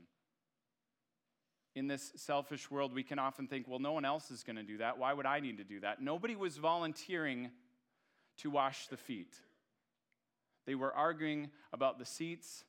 In 1.74 1.86
this 1.86 2.12
selfish 2.16 2.70
world, 2.70 2.94
we 2.94 3.02
can 3.02 3.18
often 3.18 3.46
think, 3.46 3.66
well, 3.68 3.80
no 3.80 3.92
one 3.92 4.04
else 4.04 4.30
is 4.30 4.42
going 4.42 4.56
to 4.56 4.62
do 4.62 4.78
that. 4.78 4.96
Why 4.96 5.12
would 5.12 5.26
I 5.26 5.40
need 5.40 5.58
to 5.58 5.64
do 5.64 5.80
that? 5.80 6.00
Nobody 6.00 6.36
was 6.36 6.56
volunteering 6.56 7.50
to 8.38 8.50
wash 8.50 8.86
the 8.86 8.96
feet. 8.96 9.34
They 10.66 10.74
were 10.74 10.94
arguing 10.94 11.50
about 11.72 11.98
the 11.98 12.06
seats 12.06 12.64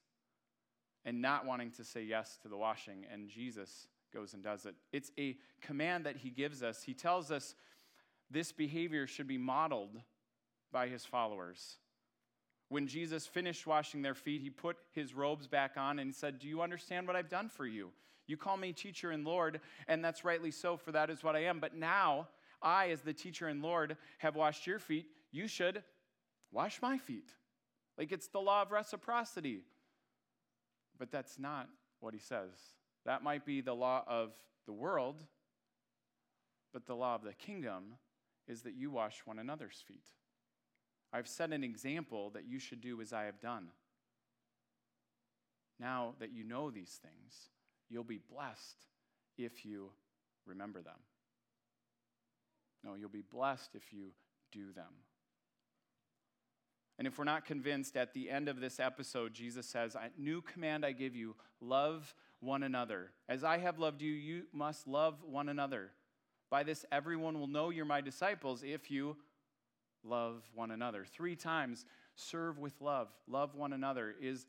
and 1.06 1.22
not 1.22 1.46
wanting 1.46 1.72
to 1.72 1.84
say 1.84 2.04
yes 2.04 2.38
to 2.42 2.48
the 2.48 2.58
washing, 2.58 3.06
and 3.12 3.30
Jesus 3.30 3.88
goes 4.14 4.34
and 4.34 4.44
does 4.44 4.66
it. 4.66 4.76
It's 4.92 5.12
a 5.18 5.38
command 5.62 6.06
that 6.06 6.18
he 6.18 6.30
gives 6.30 6.64
us. 6.64 6.84
He 6.84 6.94
tells 6.94 7.32
us 7.32 7.56
this 8.32 8.52
behavior 8.52 9.06
should 9.06 9.28
be 9.28 9.38
modeled 9.38 10.02
by 10.72 10.88
his 10.88 11.06
followers. 11.06 11.78
When 12.70 12.88
Jesus 12.88 13.28
finished 13.28 13.68
washing 13.68 14.02
their 14.02 14.16
feet, 14.16 14.42
he 14.42 14.50
put 14.50 14.78
his 14.92 15.14
robes 15.14 15.48
back 15.48 15.74
on 15.78 16.00
and 16.00 16.14
said, 16.14 16.40
Do 16.40 16.48
you 16.48 16.62
understand 16.62 17.06
what 17.06 17.16
I've 17.16 17.30
done 17.30 17.50
for 17.50 17.68
you? 17.68 17.92
You 18.28 18.38
call 18.38 18.58
me 18.58 18.74
teacher 18.74 19.12
and 19.12 19.24
Lord, 19.24 19.62
and 19.88 20.04
that's 20.04 20.26
rightly 20.26 20.50
so, 20.50 20.78
for 20.78 20.92
that 20.92 21.12
is 21.12 21.24
what 21.24 21.36
I 21.36 21.44
am. 21.44 21.60
But 21.60 21.76
now, 21.76 22.28
I, 22.62 22.90
as 22.90 23.02
the 23.02 23.14
teacher 23.14 23.48
and 23.48 23.62
Lord, 23.62 23.98
have 24.18 24.36
washed 24.36 24.66
your 24.66 24.80
feet. 24.80 25.06
You 25.32 25.48
should 25.48 25.84
wash 26.52 26.82
my 26.82 26.98
feet. 26.98 27.32
Like 27.98 28.12
it's 28.12 28.28
the 28.28 28.40
law 28.40 28.64
of 28.64 28.72
reciprocity. 28.72 29.62
But 30.98 31.12
that's 31.12 31.38
not 31.38 31.68
what 32.00 32.14
he 32.14 32.20
says. 32.20 32.52
That 33.06 33.24
might 33.24 33.46
be 33.46 33.62
the 33.62 33.74
law 33.74 34.04
of 34.08 34.32
the 34.66 34.74
world, 34.74 35.24
but 36.74 36.86
the 36.86 36.96
law 36.96 37.16
of 37.16 37.24
the 37.24 37.34
kingdom 37.34 37.96
is 38.48 38.62
that 38.64 38.76
you 38.76 38.92
wash 38.92 39.22
one 39.26 39.40
another's 39.40 39.84
feet. 39.88 40.10
I've 41.14 41.28
set 41.28 41.52
an 41.52 41.64
example 41.64 42.32
that 42.32 42.46
you 42.46 42.60
should 42.60 42.82
do 42.82 43.02
as 43.02 43.14
I 43.14 43.24
have 43.24 43.40
done. 43.40 43.68
Now 45.80 46.16
that 46.20 46.32
you 46.32 46.44
know 46.44 46.72
these 46.72 47.00
things, 47.02 47.50
you'll 47.90 48.04
be 48.04 48.20
blessed 48.30 48.86
if 49.38 49.66
you 49.66 49.92
remember 50.46 50.82
them. 50.82 51.00
No, 52.84 52.96
you'll 52.96 53.10
be 53.10 53.24
blessed 53.24 53.72
if 53.76 53.92
you 53.92 54.12
do 54.52 54.72
them. 54.74 54.94
And 56.98 57.08
if 57.08 57.18
we're 57.18 57.26
not 57.26 57.46
convinced, 57.46 57.98
at 57.98 58.14
the 58.14 58.30
end 58.30 58.48
of 58.48 58.60
this 58.60 58.80
episode, 58.80 59.34
Jesus 59.34 59.66
says, 59.66 59.98
New 60.18 60.42
command 60.42 60.86
I 60.86 60.94
give 60.94 61.16
you 61.16 61.36
love 61.60 62.16
one 62.40 62.64
another. 62.64 63.12
As 63.28 63.44
I 63.44 63.58
have 63.58 63.80
loved 63.80 64.02
you, 64.02 64.12
you 64.12 64.44
must 64.54 64.88
love 64.88 65.16
one 65.24 65.50
another. 65.50 65.92
By 66.50 66.64
this, 66.64 66.86
everyone 66.92 67.40
will 67.40 67.48
know 67.48 67.70
you're 67.70 67.86
my 67.86 68.02
disciples 68.02 68.64
if 68.64 68.90
you 68.90 69.18
love 70.04 70.44
one 70.54 70.72
another. 70.72 71.04
Three 71.06 71.36
times, 71.36 71.86
serve 72.16 72.60
with 72.60 72.80
love, 72.80 73.10
love 73.28 73.56
one 73.56 73.74
another, 73.74 74.16
is 74.22 74.46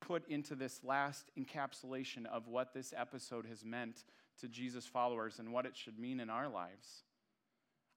put 0.00 0.28
into 0.28 0.54
this 0.54 0.80
last 0.82 1.30
encapsulation 1.38 2.26
of 2.26 2.48
what 2.48 2.74
this 2.74 2.92
episode 2.96 3.46
has 3.46 3.64
meant 3.64 4.04
to 4.40 4.48
Jesus' 4.48 4.86
followers 4.86 5.38
and 5.38 5.52
what 5.52 5.66
it 5.66 5.76
should 5.76 5.98
mean 5.98 6.20
in 6.20 6.30
our 6.30 6.48
lives. 6.48 7.04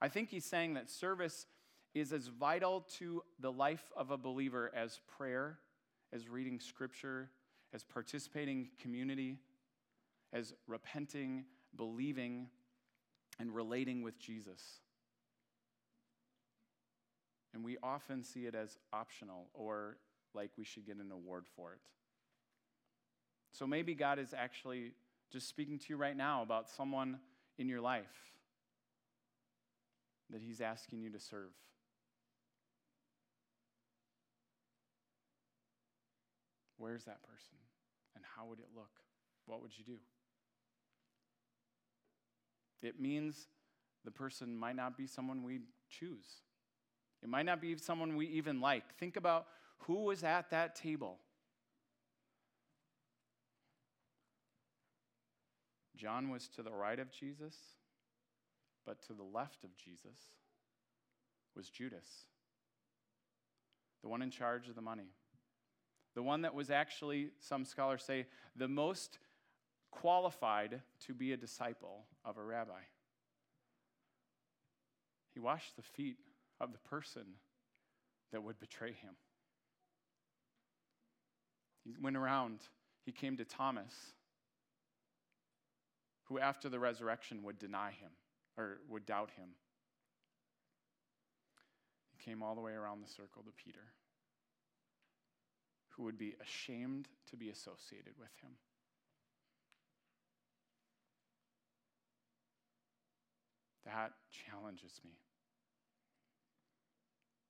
I 0.01 0.07
think 0.07 0.29
he's 0.29 0.45
saying 0.45 0.75
that 0.75 0.89
service 0.89 1.45
is 1.93 2.13
as 2.13 2.27
vital 2.27 2.85
to 2.97 3.23
the 3.39 3.51
life 3.51 3.91
of 3.95 4.11
a 4.11 4.17
believer 4.17 4.71
as 4.75 4.99
prayer, 5.17 5.59
as 6.13 6.27
reading 6.27 6.59
scripture, 6.59 7.29
as 7.73 7.83
participating 7.83 8.59
in 8.59 8.67
community, 8.81 9.37
as 10.33 10.53
repenting, 10.67 11.45
believing, 11.75 12.47
and 13.39 13.53
relating 13.53 14.01
with 14.03 14.19
Jesus. 14.19 14.61
And 17.53 17.63
we 17.63 17.77
often 17.81 18.23
see 18.23 18.45
it 18.45 18.53
as 18.53 18.77
optional 18.93 19.47
or 19.53 19.97
like 20.35 20.51
we 20.57 20.63
should 20.63 20.85
get 20.85 20.97
an 20.97 21.11
award 21.11 21.45
for 21.55 21.73
it. 21.73 21.79
So 23.51 23.65
maybe 23.65 23.95
God 23.95 24.19
is 24.19 24.33
actually 24.37 24.93
just 25.31 25.47
speaking 25.47 25.79
to 25.79 25.85
you 25.89 25.97
right 25.97 26.15
now 26.15 26.43
about 26.43 26.69
someone 26.69 27.19
in 27.57 27.67
your 27.67 27.81
life 27.81 28.05
that 30.29 30.41
He's 30.41 30.61
asking 30.61 31.01
you 31.01 31.09
to 31.09 31.19
serve. 31.19 31.49
Where's 36.79 37.03
that 37.03 37.21
person? 37.21 37.57
And 38.15 38.23
how 38.35 38.45
would 38.47 38.59
it 38.59 38.69
look? 38.75 38.89
What 39.45 39.61
would 39.61 39.77
you 39.77 39.83
do? 39.83 39.97
It 42.81 42.99
means 42.99 43.47
the 44.05 44.11
person 44.11 44.57
might 44.57 44.75
not 44.75 44.97
be 44.97 45.05
someone 45.05 45.43
we 45.43 45.59
choose. 45.89 46.41
It 47.21 47.29
might 47.29 47.45
not 47.45 47.61
be 47.61 47.75
someone 47.77 48.15
we 48.15 48.27
even 48.27 48.61
like. 48.61 48.95
Think 48.97 49.17
about 49.17 49.47
who 49.79 50.05
was 50.05 50.23
at 50.23 50.49
that 50.51 50.75
table. 50.75 51.17
John 55.97 56.29
was 56.29 56.47
to 56.55 56.63
the 56.63 56.71
right 56.71 56.97
of 56.97 57.11
Jesus, 57.11 57.55
but 58.85 59.01
to 59.07 59.13
the 59.13 59.23
left 59.23 59.65
of 59.65 59.75
Jesus 59.75 60.17
was 61.57 61.69
Judas, 61.69 62.07
the 64.01 64.07
one 64.07 64.21
in 64.21 64.31
charge 64.31 64.69
of 64.69 64.75
the 64.75 64.81
money. 64.81 65.09
The 66.15 66.23
one 66.23 66.41
that 66.41 66.55
was 66.55 66.69
actually, 66.69 67.29
some 67.39 67.65
scholars 67.65 68.03
say, 68.03 68.25
the 68.55 68.67
most 68.67 69.19
qualified 69.91 70.81
to 71.05 71.13
be 71.13 71.33
a 71.33 71.37
disciple 71.37 72.05
of 72.25 72.37
a 72.37 72.43
rabbi. 72.43 72.81
He 75.33 75.39
washed 75.39 75.75
the 75.75 75.81
feet 75.81 76.17
of 76.59 76.71
the 76.71 76.79
person 76.79 77.23
that 78.31 78.43
would 78.43 78.59
betray 78.59 78.91
him. 78.91 79.15
He 81.83 81.95
went 82.01 82.17
around, 82.17 82.59
he 83.05 83.11
came 83.11 83.37
to 83.37 83.45
Thomas, 83.45 83.93
who 86.25 86.39
after 86.39 86.69
the 86.69 86.79
resurrection 86.79 87.43
would 87.43 87.57
deny 87.57 87.91
him 87.91 88.11
or 88.57 88.79
would 88.89 89.05
doubt 89.05 89.31
him. 89.37 89.49
He 92.11 92.23
came 92.23 92.43
all 92.43 92.53
the 92.53 92.61
way 92.61 92.73
around 92.73 93.01
the 93.01 93.09
circle 93.09 93.43
to 93.43 93.51
Peter, 93.63 93.93
who 95.99 96.05
would 96.05 96.17
be 96.17 96.33
ashamed 96.41 97.09
to 97.29 97.35
be 97.35 97.49
associated 97.49 98.13
with 98.17 98.29
him. 98.41 98.51
That 103.85 104.13
challenges 104.31 105.01
me. 105.03 105.11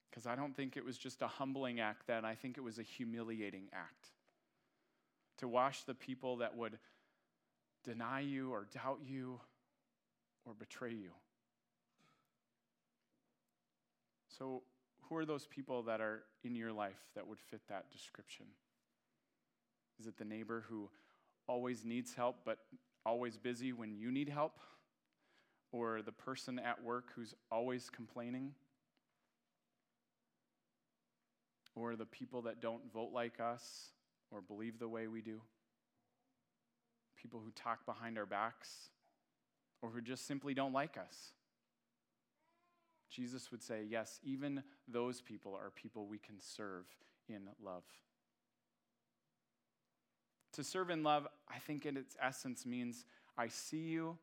Because 0.09 0.25
I 0.25 0.35
don't 0.35 0.55
think 0.55 0.77
it 0.77 0.83
was 0.83 0.97
just 0.97 1.21
a 1.21 1.27
humbling 1.27 1.79
act 1.79 2.07
then, 2.07 2.25
I 2.25 2.33
think 2.33 2.57
it 2.57 2.61
was 2.61 2.79
a 2.79 2.83
humiliating 2.83 3.69
act. 3.71 4.07
To 5.37 5.47
wash 5.47 5.83
the 5.83 5.93
people 5.93 6.37
that 6.37 6.57
would 6.57 6.79
deny 7.83 8.21
you 8.21 8.51
or 8.51 8.65
doubt 8.73 9.01
you 9.05 9.39
or 10.43 10.55
betray 10.55 10.93
you. 10.93 11.11
So, 14.39 14.63
who 15.09 15.17
are 15.17 15.25
those 15.25 15.47
people 15.47 15.83
that 15.83 15.99
are 16.01 16.23
in 16.43 16.55
your 16.55 16.71
life 16.71 16.99
that 17.15 17.27
would 17.27 17.39
fit 17.39 17.61
that 17.67 17.91
description? 17.91 18.45
Is 19.99 20.05
it 20.05 20.17
the 20.17 20.25
neighbor 20.25 20.63
who 20.69 20.89
always 21.47 21.83
needs 21.83 22.13
help 22.13 22.37
but 22.45 22.59
always 23.05 23.37
busy 23.37 23.73
when 23.73 23.95
you 23.95 24.11
need 24.11 24.29
help? 24.29 24.59
Or 25.71 26.01
the 26.01 26.11
person 26.11 26.59
at 26.59 26.83
work 26.83 27.09
who's 27.15 27.33
always 27.51 27.89
complaining? 27.89 28.53
Or 31.75 31.95
the 31.95 32.05
people 32.05 32.43
that 32.43 32.61
don't 32.61 32.91
vote 32.93 33.11
like 33.13 33.39
us 33.39 33.89
or 34.31 34.41
believe 34.41 34.79
the 34.79 34.87
way 34.87 35.07
we 35.07 35.21
do? 35.21 35.41
People 37.17 37.41
who 37.43 37.51
talk 37.51 37.85
behind 37.85 38.17
our 38.17 38.25
backs 38.25 38.89
or 39.81 39.89
who 39.89 40.01
just 40.01 40.27
simply 40.27 40.53
don't 40.53 40.73
like 40.73 40.97
us? 40.97 41.31
Jesus 43.09 43.51
would 43.51 43.63
say, 43.63 43.83
yes, 43.87 44.19
even 44.23 44.63
those 44.87 45.21
people 45.21 45.53
are 45.55 45.71
people 45.71 46.05
we 46.05 46.17
can 46.17 46.39
serve 46.39 46.85
in 47.27 47.49
love. 47.63 47.83
To 50.53 50.63
serve 50.63 50.89
in 50.89 51.03
love, 51.03 51.27
I 51.47 51.59
think 51.59 51.85
in 51.85 51.97
its 51.97 52.15
essence 52.21 52.65
means 52.65 53.05
I 53.37 53.47
see 53.47 53.77
you, 53.77 54.17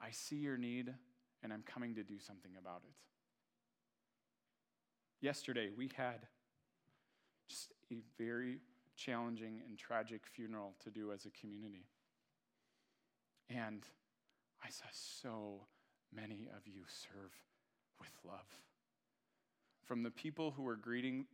I 0.00 0.10
see 0.10 0.36
your 0.36 0.56
need, 0.56 0.94
and 1.42 1.52
I'm 1.52 1.62
coming 1.62 1.94
to 1.94 2.02
do 2.02 2.18
something 2.18 2.52
about 2.58 2.82
it. 2.84 2.94
Yesterday, 5.24 5.70
we 5.76 5.90
had 5.96 6.26
just 7.48 7.72
a 7.90 7.96
very 8.16 8.60
challenging 8.96 9.60
and 9.66 9.78
tragic 9.78 10.22
funeral 10.26 10.74
to 10.84 10.90
do 10.90 11.12
as 11.12 11.26
a 11.26 11.30
community. 11.30 11.86
And 13.48 13.82
I 14.64 14.70
saw 14.70 14.86
so 14.92 15.66
many 16.14 16.48
of 16.56 16.66
you 16.66 16.82
serve 16.88 17.32
with 18.00 18.10
love. 18.24 18.46
From 19.84 20.02
the 20.02 20.10
people 20.10 20.52
who 20.52 20.62
were 20.62 20.76
greeting 20.76 21.26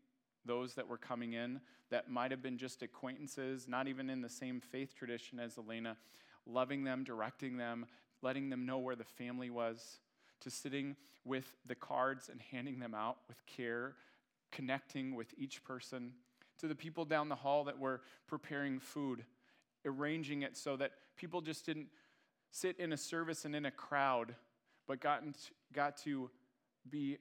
those 0.45 0.75
that 0.75 0.89
were 0.89 0.99
coming 0.99 1.33
in 1.33 1.61
that 1.91 2.11
might 2.11 2.31
have 2.31 2.43
been 2.43 2.59
just 2.59 2.83
acquaintances, 2.83 3.67
not 3.69 3.89
even 3.89 4.11
in 4.11 4.21
the 4.21 4.29
same 4.29 4.61
faith 4.61 4.95
tradition 4.95 5.39
as 5.39 5.59
Elena, 5.59 5.97
loving 6.47 6.85
them, 6.85 7.05
directing 7.05 7.57
them, 7.57 7.87
letting 8.23 8.51
them 8.51 8.67
know 8.67 8.79
where 8.79 8.97
the 8.97 9.05
family 9.05 9.51
was, 9.51 9.99
to 10.41 10.51
sitting 10.51 10.97
with 11.25 11.57
the 11.67 11.75
cards 11.75 12.29
and 12.29 12.41
handing 12.41 12.79
them 12.79 12.95
out 12.95 13.19
with 13.29 13.45
care, 13.47 13.95
connecting 14.53 15.15
with 15.15 15.35
each 15.37 15.63
person, 15.65 16.13
to 16.59 16.69
the 16.69 16.75
people 16.75 17.05
down 17.05 17.29
the 17.29 17.35
hall 17.35 17.65
that 17.65 17.79
were 17.79 18.01
preparing 18.27 18.79
food, 18.79 19.25
arranging 19.85 20.43
it 20.43 20.57
so 20.57 20.77
that 20.77 20.93
people 21.17 21.41
just 21.41 21.67
didn't 21.67 21.89
sit 22.51 22.79
in 22.79 22.93
a 22.93 22.97
service 22.97 23.45
and 23.45 23.55
in 23.55 23.67
a 23.67 23.71
crowd, 23.71 24.35
but 24.87 25.01
got, 25.01 25.23
got 25.73 25.97
to 25.99 26.31
be 26.91 27.19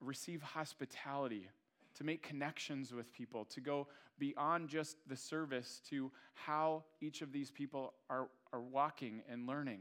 receive 0.00 0.42
hospitality, 0.42 1.48
to 1.94 2.04
make 2.04 2.22
connections 2.22 2.92
with 2.92 3.12
people, 3.12 3.44
to 3.46 3.60
go 3.60 3.86
beyond 4.18 4.68
just 4.68 4.96
the 5.08 5.16
service 5.16 5.80
to 5.88 6.10
how 6.34 6.84
each 7.00 7.22
of 7.22 7.32
these 7.32 7.50
people 7.50 7.94
are, 8.10 8.28
are 8.52 8.60
walking 8.60 9.22
and 9.30 9.46
learning. 9.46 9.80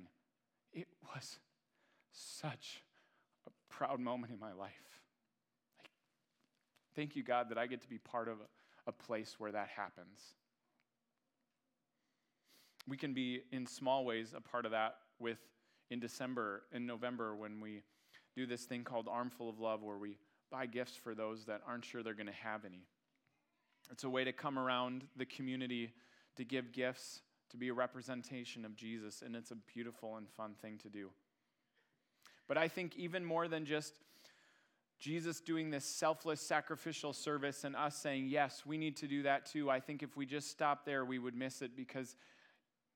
It 0.72 0.88
was 1.14 1.40
such 2.12 2.84
a 3.48 3.52
proud 3.70 4.00
moment 4.00 4.32
in 4.32 4.40
my 4.40 4.54
life. 4.54 4.72
Thank 6.96 7.16
you, 7.16 7.24
God, 7.24 7.50
that 7.50 7.58
I 7.58 7.68
get 7.68 7.82
to 7.82 7.90
be 7.90 7.98
part 7.98 8.28
of 8.28 8.38
a, 8.40 8.90
a 8.90 8.92
place 8.92 9.36
where 9.40 9.52
that 9.52 9.70
happens. 9.76 10.20
We 12.88 12.98
can 12.98 13.14
be, 13.14 13.42
in 13.52 13.66
small 13.66 14.06
ways, 14.06 14.34
a 14.36 14.42
part 14.42 14.66
of 14.66 14.72
that 14.72 14.96
with 15.20 15.40
in 15.90 16.00
December, 16.00 16.64
in 16.72 16.86
November, 16.86 17.36
when 17.36 17.60
we 17.60 17.82
do 18.36 18.46
this 18.46 18.64
thing 18.64 18.84
called 18.84 19.08
Armful 19.10 19.50
of 19.50 19.60
Love, 19.60 19.84
where 19.84 19.98
we 19.98 20.18
buy 20.52 20.66
gifts 20.66 20.96
for 20.96 21.16
those 21.16 21.46
that 21.46 21.62
aren't 21.68 21.86
sure 21.86 22.04
they're 22.04 22.14
going 22.14 22.28
to 22.28 22.34
have 22.34 22.66
any. 22.66 22.86
It's 23.92 24.04
a 24.04 24.10
way 24.10 24.24
to 24.24 24.32
come 24.32 24.58
around 24.58 25.04
the 25.16 25.26
community 25.26 25.94
to 26.36 26.44
give 26.44 26.72
gifts, 26.72 27.22
to 27.52 27.58
be 27.58 27.70
a 27.70 27.74
representation 27.74 28.66
of 28.66 28.76
Jesus, 28.76 29.22
and 29.22 29.36
it's 29.36 29.52
a 29.52 29.56
beautiful 29.56 30.16
and 30.18 30.28
fun 30.30 30.54
thing 30.62 30.78
to 30.80 30.90
do. 30.90 31.10
But 32.48 32.58
I 32.58 32.68
think 32.68 32.96
even 32.98 33.24
more 33.24 33.48
than 33.48 33.66
just 33.66 33.94
Jesus 35.00 35.42
doing 35.42 35.70
this 35.70 35.86
selfless 35.86 36.40
sacrificial 36.40 37.14
service 37.14 37.64
and 37.64 37.76
us 37.76 37.96
saying, 37.96 38.28
yes, 38.30 38.64
we 38.66 38.78
need 38.78 38.96
to 38.98 39.08
do 39.08 39.24
that 39.24 39.46
too, 39.46 39.70
I 39.70 39.80
think 39.80 40.02
if 40.02 40.16
we 40.16 40.26
just 40.26 40.50
stop 40.50 40.86
there, 40.86 41.04
we 41.04 41.20
would 41.20 41.36
miss 41.36 41.62
it 41.62 41.76
because 41.76 42.16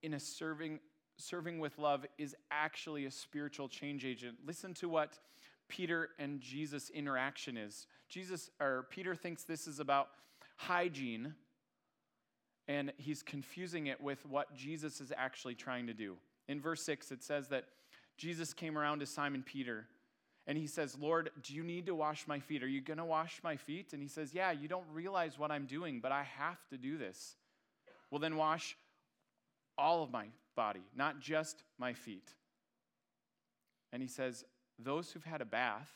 in 0.02 0.13
a 0.13 0.19
serving 0.19 0.80
serving 1.17 1.60
with 1.60 1.77
love 1.77 2.06
is 2.17 2.36
actually 2.51 3.06
a 3.06 3.12
spiritual 3.12 3.67
change 3.67 4.06
agent. 4.06 4.38
Listen 4.45 4.73
to 4.75 4.89
what 4.89 5.19
Peter 5.67 6.10
and 6.19 6.39
Jesus 6.39 6.89
interaction 6.89 7.58
is. 7.58 7.88
Jesus 8.10 8.49
or 8.62 8.88
Peter 8.89 9.15
thinks 9.15 9.43
this 9.43 9.67
is 9.67 9.80
about 9.80 10.10
hygiene 10.56 11.34
and 12.67 12.91
he's 12.97 13.23
confusing 13.23 13.88
it 13.88 13.99
with 14.01 14.25
what 14.25 14.53
Jesus 14.56 14.99
is 15.01 15.12
actually 15.15 15.56
trying 15.56 15.88
to 15.88 15.93
do. 15.93 16.15
In 16.47 16.62
verse 16.62 16.84
6 16.84 17.12
it 17.12 17.23
says 17.23 17.47
that 17.49 17.65
Jesus 18.17 18.53
came 18.53 18.77
around 18.77 18.99
to 18.99 19.06
Simon 19.06 19.43
Peter 19.43 19.88
and 20.47 20.58
he 20.58 20.67
says, 20.67 20.97
Lord, 20.97 21.30
do 21.43 21.53
you 21.53 21.63
need 21.63 21.86
to 21.88 21.95
wash 21.95 22.25
my 22.25 22.39
feet? 22.39 22.63
Are 22.63 22.67
you 22.67 22.80
going 22.80 22.97
to 22.99 23.06
wash 23.06 23.41
my 23.43 23.58
feet? 23.58 23.91
And 23.91 24.01
he 24.01 24.08
says, 24.08 24.34
Yeah, 24.34 24.51
you 24.51 24.69
don't 24.69 24.86
realize 24.93 25.38
what 25.38 25.51
I'm 25.51 25.65
doing, 25.65 25.99
but 25.99 26.13
I 26.13 26.23
have 26.23 26.65
to 26.69 26.77
do 26.77 26.97
this. 26.97 27.36
Well, 28.10 28.19
then 28.19 28.38
wash 28.38 28.77
all 29.77 30.03
of 30.03 30.12
my 30.12 30.27
body, 30.57 30.81
not 30.93 31.21
just 31.21 31.63
my 31.77 31.93
feet. 31.93 32.33
And 33.93 34.01
he 34.01 34.09
says, 34.09 34.43
Those 34.77 35.09
who've 35.09 35.23
had 35.23 35.41
a 35.41 35.45
bath 35.45 35.89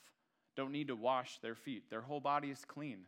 don't 0.55 0.71
need 0.71 0.87
to 0.87 0.95
wash 0.95 1.39
their 1.39 1.55
feet, 1.55 1.89
their 1.89 1.99
whole 1.99 2.21
body 2.21 2.49
is 2.49 2.63
clean. 2.65 2.99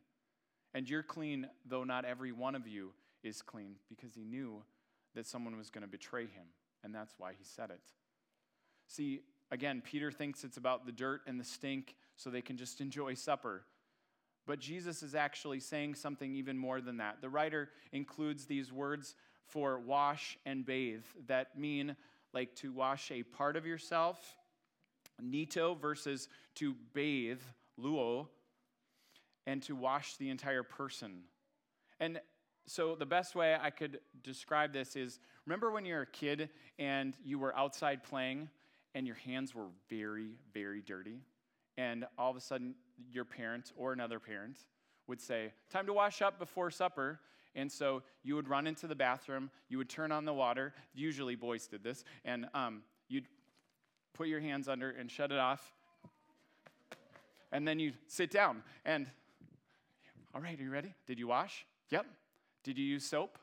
And 0.73 0.89
you're 0.89 1.03
clean, 1.03 1.47
though 1.65 1.83
not 1.85 2.03
every 2.03 2.31
one 2.31 2.55
of 2.55 2.67
you 2.67 2.91
is 3.23 3.41
clean, 3.41 3.75
because 3.87 4.15
he 4.15 4.25
knew 4.25 4.63
that 5.15 5.27
someone 5.27 5.55
was 5.55 5.69
going 5.69 5.83
to 5.83 5.87
betray 5.87 6.23
him. 6.23 6.47
And 6.83 6.93
that's 6.93 7.13
why 7.17 7.33
he 7.37 7.43
said 7.43 7.69
it. 7.69 7.79
See, 8.87 9.21
again, 9.51 9.81
Peter 9.85 10.11
thinks 10.11 10.43
it's 10.43 10.57
about 10.57 10.85
the 10.85 10.91
dirt 10.91 11.21
and 11.27 11.39
the 11.39 11.43
stink 11.43 11.95
so 12.17 12.29
they 12.29 12.41
can 12.41 12.57
just 12.57 12.81
enjoy 12.81 13.13
supper. 13.13 13.63
But 14.45 14.59
Jesus 14.59 15.03
is 15.03 15.15
actually 15.15 15.59
saying 15.59 15.95
something 15.95 16.35
even 16.35 16.57
more 16.57 16.81
than 16.81 16.97
that. 16.97 17.21
The 17.21 17.29
writer 17.29 17.69
includes 17.91 18.45
these 18.45 18.73
words 18.73 19.15
for 19.47 19.79
wash 19.79 20.37
and 20.45 20.65
bathe 20.65 21.03
that 21.27 21.57
mean 21.57 21.95
like 22.33 22.55
to 22.55 22.71
wash 22.71 23.11
a 23.11 23.23
part 23.23 23.55
of 23.55 23.65
yourself, 23.65 24.37
nito, 25.21 25.75
versus 25.75 26.27
to 26.55 26.75
bathe, 26.93 27.41
luo, 27.79 28.27
and 29.45 29.61
to 29.63 29.75
wash 29.75 30.17
the 30.17 30.29
entire 30.29 30.63
person. 30.63 31.21
And 31.99 32.19
so 32.65 32.95
the 32.95 33.05
best 33.05 33.35
way 33.35 33.57
I 33.61 33.69
could 33.69 33.99
describe 34.23 34.73
this 34.73 34.95
is 34.95 35.19
remember 35.45 35.71
when 35.71 35.85
you 35.85 35.95
were 35.95 36.01
a 36.01 36.07
kid 36.07 36.49
and 36.79 37.15
you 37.23 37.37
were 37.37 37.55
outside 37.55 38.03
playing 38.03 38.49
and 38.95 39.05
your 39.05 39.17
hands 39.17 39.53
were 39.53 39.67
very, 39.89 40.35
very 40.53 40.81
dirty? 40.81 41.19
And 41.77 42.05
all 42.17 42.31
of 42.31 42.37
a 42.37 42.41
sudden, 42.41 42.75
your 43.11 43.25
parent 43.25 43.71
or 43.75 43.93
another 43.93 44.19
parent 44.19 44.57
would 45.07 45.19
say, 45.19 45.51
Time 45.69 45.85
to 45.87 45.93
wash 45.93 46.21
up 46.21 46.39
before 46.39 46.71
supper. 46.71 47.19
And 47.55 47.71
so 47.71 48.03
you 48.23 48.35
would 48.35 48.47
run 48.47 48.65
into 48.65 48.87
the 48.87 48.95
bathroom, 48.95 49.51
you 49.69 49.77
would 49.77 49.89
turn 49.89 50.11
on 50.11 50.25
the 50.25 50.33
water. 50.33 50.73
Usually, 50.93 51.35
boys 51.35 51.67
did 51.67 51.83
this. 51.83 52.03
And 52.25 52.47
um, 52.53 52.81
you'd 53.07 53.27
put 54.13 54.27
your 54.27 54.39
hands 54.39 54.67
under 54.67 54.89
and 54.89 55.09
shut 55.09 55.31
it 55.31 55.37
off. 55.37 55.73
And 57.51 57.67
then 57.67 57.79
you'd 57.79 57.97
sit 58.07 58.31
down. 58.31 58.63
And, 58.83 59.07
all 60.33 60.41
right, 60.41 60.59
are 60.59 60.63
you 60.63 60.71
ready? 60.71 60.95
Did 61.05 61.19
you 61.19 61.27
wash? 61.27 61.65
Yep. 61.89 62.07
Did 62.63 62.77
you 62.77 62.85
use 62.85 63.05
soap? 63.05 63.37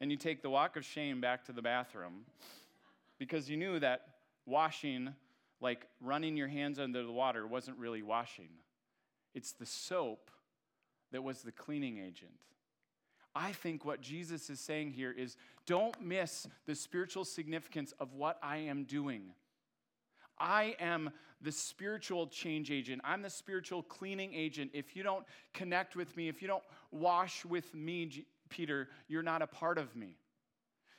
and 0.00 0.10
you 0.10 0.16
take 0.16 0.42
the 0.42 0.50
walk 0.50 0.76
of 0.76 0.84
shame 0.84 1.20
back 1.20 1.44
to 1.44 1.52
the 1.52 1.62
bathroom 1.62 2.24
because 3.18 3.48
you 3.48 3.56
knew 3.56 3.78
that 3.78 4.02
washing, 4.44 5.14
like 5.60 5.86
running 6.00 6.36
your 6.36 6.48
hands 6.48 6.78
under 6.78 7.02
the 7.02 7.12
water, 7.12 7.46
wasn't 7.46 7.78
really 7.78 8.02
washing. 8.02 8.50
It's 9.34 9.52
the 9.52 9.64
soap 9.64 10.30
that 11.14 11.22
was 11.22 11.42
the 11.42 11.52
cleaning 11.52 11.98
agent. 11.98 12.32
I 13.36 13.52
think 13.52 13.84
what 13.84 14.00
Jesus 14.00 14.50
is 14.50 14.58
saying 14.58 14.90
here 14.90 15.12
is 15.12 15.36
don't 15.64 16.00
miss 16.02 16.48
the 16.66 16.74
spiritual 16.74 17.24
significance 17.24 17.92
of 18.00 18.14
what 18.14 18.36
I 18.42 18.56
am 18.56 18.82
doing. 18.82 19.26
I 20.40 20.74
am 20.80 21.10
the 21.40 21.52
spiritual 21.52 22.26
change 22.26 22.72
agent. 22.72 23.00
I'm 23.04 23.22
the 23.22 23.30
spiritual 23.30 23.84
cleaning 23.84 24.34
agent. 24.34 24.72
If 24.74 24.96
you 24.96 25.04
don't 25.04 25.24
connect 25.52 25.94
with 25.94 26.16
me, 26.16 26.26
if 26.26 26.42
you 26.42 26.48
don't 26.48 26.64
wash 26.90 27.44
with 27.44 27.72
me, 27.76 28.24
Peter, 28.48 28.88
you're 29.06 29.22
not 29.22 29.40
a 29.40 29.46
part 29.46 29.78
of 29.78 29.94
me. 29.94 30.16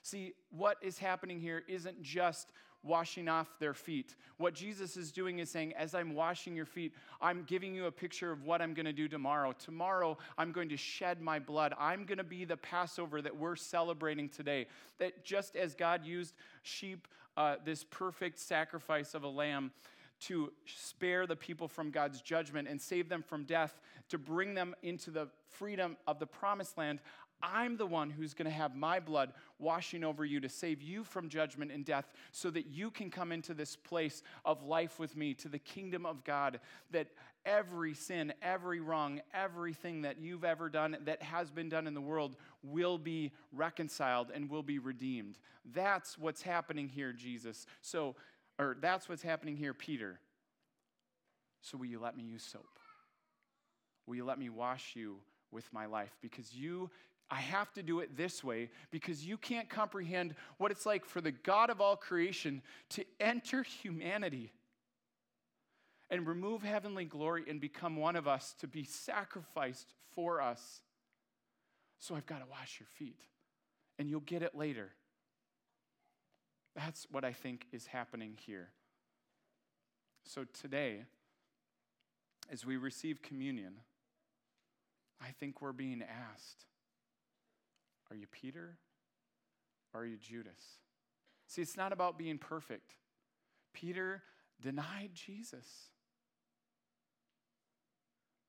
See, 0.01 0.31
what 0.49 0.77
is 0.81 0.97
happening 0.97 1.41
here 1.41 1.63
isn't 1.67 2.01
just 2.01 2.53
washing 2.85 3.27
off 3.27 3.47
their 3.59 3.73
feet. 3.73 4.15
What 4.37 4.53
Jesus 4.53 4.95
is 4.95 5.11
doing 5.11 5.39
is 5.39 5.49
saying, 5.49 5.73
as 5.73 5.95
I'm 5.95 6.13
washing 6.13 6.55
your 6.55 6.65
feet, 6.65 6.93
I'm 7.21 7.43
giving 7.43 7.73
you 7.73 7.85
a 7.85 7.91
picture 7.91 8.31
of 8.31 8.43
what 8.43 8.61
I'm 8.61 8.73
going 8.73 8.85
to 8.85 8.93
do 8.93 9.07
tomorrow. 9.07 9.53
Tomorrow, 9.53 10.17
I'm 10.37 10.51
going 10.51 10.69
to 10.69 10.77
shed 10.77 11.21
my 11.21 11.39
blood. 11.39 11.73
I'm 11.79 12.05
going 12.05 12.19
to 12.19 12.23
be 12.23 12.45
the 12.45 12.57
Passover 12.57 13.21
that 13.21 13.35
we're 13.35 13.55
celebrating 13.55 14.29
today. 14.29 14.67
That 14.99 15.25
just 15.25 15.55
as 15.55 15.75
God 15.75 16.05
used 16.05 16.35
sheep, 16.63 17.07
uh, 17.35 17.55
this 17.65 17.83
perfect 17.83 18.39
sacrifice 18.39 19.13
of 19.13 19.23
a 19.23 19.29
lamb, 19.29 19.71
to 20.21 20.51
spare 20.65 21.27
the 21.27 21.35
people 21.35 21.67
from 21.67 21.91
God's 21.91 22.21
judgment 22.21 22.67
and 22.67 22.81
save 22.81 23.09
them 23.09 23.21
from 23.21 23.43
death, 23.43 23.79
to 24.09 24.17
bring 24.17 24.53
them 24.53 24.73
into 24.81 25.11
the 25.11 25.27
freedom 25.49 25.97
of 26.07 26.19
the 26.19 26.25
promised 26.25 26.77
land, 26.77 26.99
I'm 27.41 27.77
the 27.77 27.85
one 27.85 28.09
who's 28.09 28.33
going 28.33 28.45
to 28.45 28.51
have 28.51 28.75
my 28.75 28.99
blood 28.99 29.33
washing 29.59 30.03
over 30.03 30.25
you 30.25 30.39
to 30.39 30.49
save 30.49 30.81
you 30.81 31.03
from 31.03 31.29
judgment 31.29 31.71
and 31.71 31.85
death 31.85 32.11
so 32.31 32.49
that 32.51 32.67
you 32.67 32.89
can 32.89 33.09
come 33.09 33.31
into 33.31 33.53
this 33.53 33.75
place 33.75 34.23
of 34.43 34.63
life 34.63 34.99
with 34.99 35.15
me 35.15 35.33
to 35.35 35.49
the 35.49 35.59
kingdom 35.59 36.05
of 36.05 36.23
God. 36.23 36.59
That 36.91 37.07
every 37.45 37.93
sin, 37.93 38.33
every 38.41 38.79
wrong, 38.79 39.21
everything 39.33 40.01
that 40.01 40.19
you've 40.19 40.43
ever 40.43 40.69
done 40.69 40.97
that 41.05 41.21
has 41.21 41.51
been 41.51 41.69
done 41.69 41.87
in 41.87 41.93
the 41.93 42.01
world 42.01 42.35
will 42.63 42.97
be 42.97 43.31
reconciled 43.51 44.31
and 44.33 44.49
will 44.49 44.63
be 44.63 44.79
redeemed. 44.79 45.37
That's 45.73 46.17
what's 46.17 46.41
happening 46.41 46.87
here, 46.87 47.13
Jesus. 47.13 47.65
So, 47.81 48.15
or 48.57 48.77
that's 48.81 49.07
what's 49.07 49.23
happening 49.23 49.55
here, 49.55 49.73
Peter. 49.73 50.19
So, 51.61 51.77
will 51.77 51.85
you 51.85 51.99
let 51.99 52.15
me 52.15 52.23
use 52.23 52.43
soap? 52.43 52.79
Will 54.07 54.15
you 54.15 54.25
let 54.25 54.39
me 54.39 54.49
wash 54.49 54.95
you 54.95 55.17
with 55.51 55.71
my 55.73 55.85
life? 55.85 56.15
Because 56.21 56.53
you 56.53 56.89
I 57.29 57.39
have 57.39 57.73
to 57.73 57.83
do 57.83 58.01
it 58.01 58.15
this 58.15 58.43
way 58.43 58.69
because 58.91 59.25
you 59.25 59.37
can't 59.37 59.69
comprehend 59.69 60.35
what 60.57 60.71
it's 60.71 60.85
like 60.85 61.05
for 61.05 61.21
the 61.21 61.31
God 61.31 61.69
of 61.69 61.81
all 61.81 61.95
creation 61.95 62.61
to 62.89 63.03
enter 63.19 63.63
humanity 63.63 64.51
and 66.11 66.27
remove 66.27 66.61
heavenly 66.61 67.05
glory 67.05 67.43
and 67.47 67.59
become 67.59 67.95
one 67.95 68.15
of 68.15 68.27
us 68.27 68.53
to 68.59 68.67
be 68.67 68.83
sacrificed 68.83 69.93
for 70.13 70.39
us. 70.39 70.81
So 71.97 72.15
I've 72.15 72.27
got 72.27 72.39
to 72.39 72.45
wash 72.49 72.79
your 72.79 72.87
feet, 72.93 73.21
and 73.97 74.07
you'll 74.07 74.19
get 74.19 74.43
it 74.43 74.53
later. 74.53 74.91
That's 76.75 77.07
what 77.09 77.23
I 77.23 77.33
think 77.33 77.65
is 77.71 77.87
happening 77.87 78.37
here. 78.45 78.69
So 80.25 80.43
today, 80.61 81.05
as 82.51 82.65
we 82.65 82.77
receive 82.77 83.23
communion, 83.23 83.77
I 85.19 85.31
think 85.39 85.61
we're 85.61 85.71
being 85.71 86.03
asked 86.03 86.65
are 88.11 88.15
you 88.15 88.27
Peter? 88.27 88.77
Are 89.93 90.05
you 90.05 90.17
Judas? 90.17 90.59
See, 91.47 91.61
it's 91.61 91.77
not 91.77 91.93
about 91.93 92.17
being 92.17 92.37
perfect. 92.37 92.95
Peter 93.73 94.21
denied 94.61 95.11
Jesus. 95.13 95.65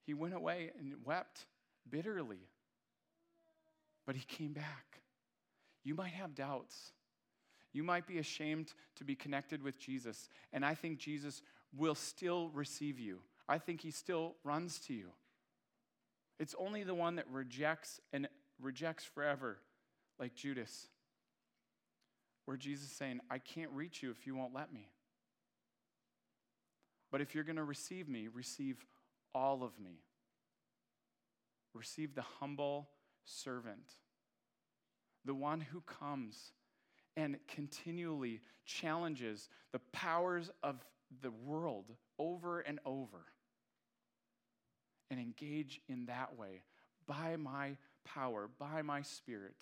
He 0.05 0.15
went 0.15 0.35
away 0.35 0.71
and 0.79 0.95
wept 1.05 1.47
bitterly, 1.89 2.49
but 4.07 4.15
he 4.17 4.23
came 4.23 4.53
back. 4.53 5.01
You 5.85 5.95
might 5.95 6.13
have 6.13 6.35
doubts. 6.35 6.93
You 7.73 7.83
might 7.83 8.07
be 8.07 8.19
ashamed 8.19 8.73
to 8.97 9.05
be 9.05 9.15
connected 9.15 9.63
with 9.63 9.79
Jesus, 9.79 10.29
and 10.53 10.65
I 10.65 10.75
think 10.75 10.99
Jesus 10.99 11.43
will 11.77 11.95
still 11.95 12.49
receive 12.55 12.99
you. 12.99 13.19
I 13.49 13.59
think 13.59 13.83
he 13.83 13.91
still 13.91 14.37
runs 14.45 14.79
to 14.87 14.95
you. 14.95 15.11
It's 16.39 16.55
only 16.59 16.85
the 16.85 16.95
one 16.95 17.17
that 17.17 17.27
rejects 17.31 18.01
and 18.13 18.29
rejects 18.61 19.05
forever, 19.05 19.59
like 20.19 20.35
Judas, 20.35 20.89
where 22.45 22.57
Jesus 22.57 22.91
is 22.91 22.97
saying, 22.97 23.21
I 23.31 23.39
can't 23.39 23.71
reach 23.73 24.03
you 24.03 24.11
if 24.11 24.27
you 24.27 24.35
won't 24.35 24.55
let 24.55 24.73
me. 24.73 24.89
But 27.11 27.21
if 27.21 27.35
you're 27.35 27.45
going 27.45 27.57
to 27.57 27.65
receive 27.65 28.09
me, 28.09 28.29
receive 28.29 28.85
all 29.35 29.63
of 29.63 29.79
me. 29.79 30.01
Receive 31.75 32.15
the 32.15 32.25
humble 32.41 32.89
servant, 33.25 33.93
the 35.25 35.35
one 35.35 35.61
who 35.61 35.83
comes 35.83 36.53
and 37.17 37.39
continually 37.49 38.41
challenges 38.65 39.49
the 39.73 39.81
powers 39.93 40.51
of 40.63 40.85
the 41.23 41.31
world 41.31 41.93
over 42.19 42.61
and 42.61 42.79
over 42.85 43.27
and 45.11 45.21
engage 45.21 45.81
in 45.89 46.07
that 46.07 46.37
way 46.37 46.63
by 47.07 47.37
my 47.37 47.77
power 48.07 48.49
by 48.59 48.83
my 48.83 49.03
spirit 49.03 49.57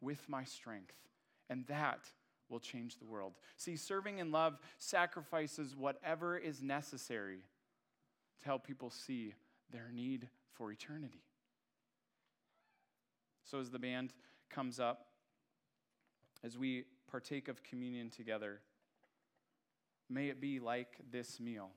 with 0.00 0.28
my 0.28 0.44
strength. 0.44 0.96
And 1.48 1.66
that 1.66 2.00
will 2.48 2.60
change 2.60 2.98
the 2.98 3.04
world. 3.04 3.34
See, 3.56 3.76
serving 3.76 4.18
in 4.18 4.32
love 4.32 4.58
sacrifices 4.78 5.76
whatever 5.76 6.36
is 6.36 6.62
necessary 6.62 7.44
to 8.40 8.46
help 8.46 8.66
people 8.66 8.90
see 8.90 9.34
their 9.70 9.90
need 9.92 10.28
for 10.52 10.70
eternity. 10.72 11.22
So, 13.44 13.60
as 13.60 13.70
the 13.70 13.78
band 13.78 14.12
comes 14.50 14.80
up, 14.80 15.06
as 16.44 16.58
we 16.58 16.84
partake 17.10 17.48
of 17.48 17.62
communion 17.62 18.10
together, 18.10 18.60
may 20.08 20.28
it 20.28 20.40
be 20.40 20.60
like 20.60 20.98
this 21.10 21.40
meal. 21.40 21.70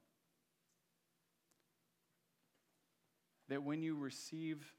That 3.49 3.63
when 3.63 3.83
you 3.83 3.95
receive 3.95 4.73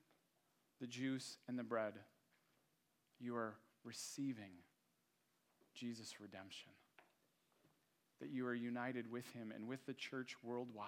the 0.80 0.86
juice 0.86 1.38
and 1.48 1.58
the 1.58 1.62
bread, 1.62 1.94
you 3.18 3.34
are 3.36 3.54
receiving 3.84 4.52
Jesus' 5.74 6.20
redemption. 6.20 6.72
That 8.20 8.30
you 8.30 8.46
are 8.46 8.54
united 8.54 9.10
with 9.10 9.30
him 9.32 9.52
and 9.54 9.68
with 9.68 9.84
the 9.86 9.94
church 9.94 10.36
worldwide. 10.42 10.86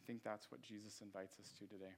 I 0.00 0.06
think 0.06 0.22
that's 0.22 0.50
what 0.52 0.62
Jesus 0.62 1.00
invites 1.00 1.34
us 1.40 1.52
to 1.58 1.66
today. 1.66 1.96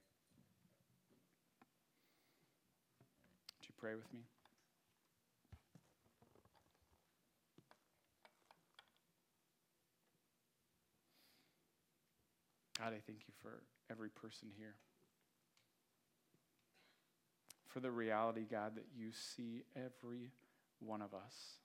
Would 3.59 3.67
you 3.67 3.73
pray 3.77 3.93
with 3.93 4.11
me? 4.11 4.21
God, 12.79 12.93
I 12.93 13.01
thank 13.05 13.27
you 13.27 13.33
for 13.41 13.61
every 13.91 14.09
person 14.09 14.47
here. 14.57 14.75
For 17.67 17.81
the 17.81 17.91
reality, 17.91 18.45
God, 18.49 18.75
that 18.75 18.85
you 18.97 19.11
see 19.11 19.63
every 19.75 20.31
one 20.79 21.01
of 21.01 21.13
us, 21.13 21.57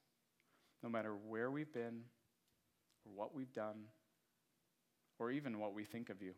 no 0.83 0.89
matter 0.89 1.15
where 1.15 1.51
we've 1.51 1.73
been, 1.73 2.03
or 3.07 3.13
what 3.15 3.35
we've 3.35 3.53
done, 3.53 3.85
or 5.19 5.31
even 5.31 5.61
what 5.61 5.73
we 5.73 5.85
think 5.85 6.11
of 6.11 6.21
you. 6.21 6.33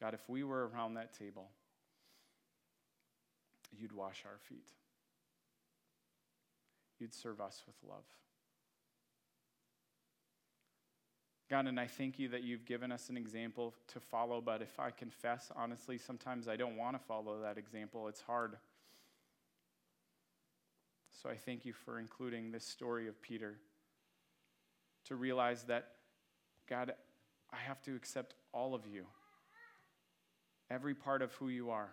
God, 0.00 0.14
if 0.14 0.28
we 0.28 0.44
were 0.44 0.68
around 0.68 0.94
that 0.94 1.18
table, 1.18 1.50
you'd 3.76 3.92
wash 3.92 4.22
our 4.24 4.38
feet. 4.48 4.68
You'd 7.00 7.14
serve 7.14 7.40
us 7.40 7.62
with 7.66 7.76
love. 7.88 8.04
God, 11.50 11.66
and 11.66 11.78
I 11.78 11.86
thank 11.86 12.18
you 12.18 12.28
that 12.28 12.42
you've 12.42 12.64
given 12.64 12.90
us 12.90 13.10
an 13.10 13.16
example 13.16 13.74
to 13.88 14.00
follow, 14.00 14.40
but 14.40 14.62
if 14.62 14.80
I 14.80 14.90
confess, 14.90 15.52
honestly, 15.54 15.98
sometimes 15.98 16.48
I 16.48 16.56
don't 16.56 16.76
want 16.76 16.96
to 16.96 17.06
follow 17.06 17.42
that 17.42 17.58
example. 17.58 18.08
It's 18.08 18.22
hard. 18.22 18.56
So 21.22 21.28
I 21.28 21.36
thank 21.36 21.66
you 21.66 21.72
for 21.72 21.98
including 21.98 22.50
this 22.50 22.64
story 22.64 23.08
of 23.08 23.20
Peter 23.20 23.58
to 25.06 25.16
realize 25.16 25.64
that, 25.64 25.92
God, 26.68 26.94
I 27.52 27.56
have 27.56 27.82
to 27.82 27.94
accept 27.94 28.34
all 28.52 28.74
of 28.74 28.86
you, 28.86 29.04
every 30.70 30.94
part 30.94 31.20
of 31.20 31.32
who 31.34 31.48
you 31.48 31.70
are. 31.70 31.92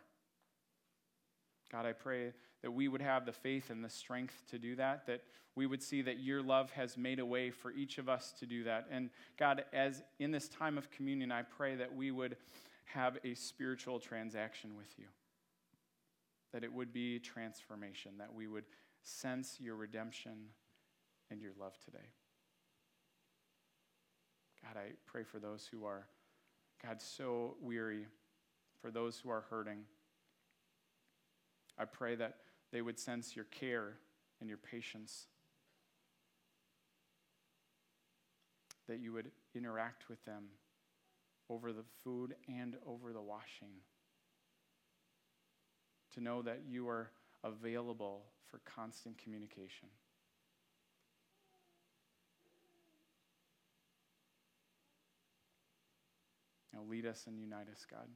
God, 1.71 1.85
I 1.85 1.93
pray 1.93 2.33
that 2.61 2.71
we 2.71 2.87
would 2.87 3.01
have 3.01 3.25
the 3.25 3.31
faith 3.31 3.69
and 3.69 3.83
the 3.83 3.89
strength 3.89 4.43
to 4.49 4.59
do 4.59 4.75
that, 4.75 5.07
that 5.07 5.21
we 5.55 5.65
would 5.65 5.81
see 5.81 6.01
that 6.01 6.19
your 6.19 6.41
love 6.41 6.71
has 6.71 6.97
made 6.97 7.19
a 7.19 7.25
way 7.25 7.49
for 7.49 7.71
each 7.71 7.97
of 7.97 8.09
us 8.09 8.33
to 8.39 8.45
do 8.45 8.63
that. 8.65 8.87
And 8.91 9.09
God, 9.37 9.63
as 9.73 10.03
in 10.19 10.31
this 10.31 10.47
time 10.47 10.77
of 10.77 10.91
communion, 10.91 11.31
I 11.31 11.43
pray 11.43 11.75
that 11.75 11.95
we 11.95 12.11
would 12.11 12.37
have 12.85 13.17
a 13.23 13.33
spiritual 13.35 13.99
transaction 13.99 14.75
with 14.77 14.87
you, 14.97 15.05
that 16.53 16.63
it 16.63 16.73
would 16.73 16.91
be 16.91 17.19
transformation, 17.19 18.11
that 18.17 18.33
we 18.33 18.47
would 18.47 18.65
sense 19.03 19.57
your 19.59 19.75
redemption 19.75 20.33
and 21.29 21.41
your 21.41 21.51
love 21.59 21.77
today. 21.83 22.09
God, 24.63 24.79
I 24.79 24.91
pray 25.05 25.23
for 25.23 25.39
those 25.39 25.67
who 25.71 25.85
are, 25.85 26.05
God, 26.85 27.01
so 27.01 27.55
weary, 27.61 28.05
for 28.81 28.91
those 28.91 29.17
who 29.17 29.29
are 29.29 29.45
hurting. 29.49 29.79
I 31.81 31.85
pray 31.85 32.13
that 32.13 32.35
they 32.71 32.83
would 32.83 32.99
sense 32.99 33.35
your 33.35 33.45
care 33.45 33.95
and 34.39 34.47
your 34.47 34.59
patience, 34.59 35.25
that 38.87 38.99
you 38.99 39.13
would 39.13 39.31
interact 39.55 40.07
with 40.07 40.23
them 40.25 40.43
over 41.49 41.73
the 41.73 41.85
food 42.03 42.35
and 42.47 42.75
over 42.85 43.11
the 43.11 43.21
washing, 43.21 43.81
to 46.13 46.21
know 46.21 46.43
that 46.43 46.61
you 46.69 46.87
are 46.87 47.09
available 47.43 48.25
for 48.45 48.59
constant 48.63 49.17
communication. 49.17 49.87
Now 56.73 56.81
lead 56.87 57.07
us 57.07 57.23
and 57.25 57.39
unite 57.39 57.69
us, 57.71 57.87
God, 57.89 58.07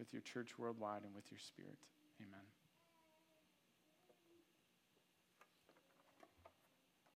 with 0.00 0.12
your 0.12 0.22
church 0.22 0.58
worldwide 0.58 1.04
and 1.04 1.14
with 1.14 1.30
your 1.30 1.38
spirit. 1.38 1.78
Amen. 2.20 2.57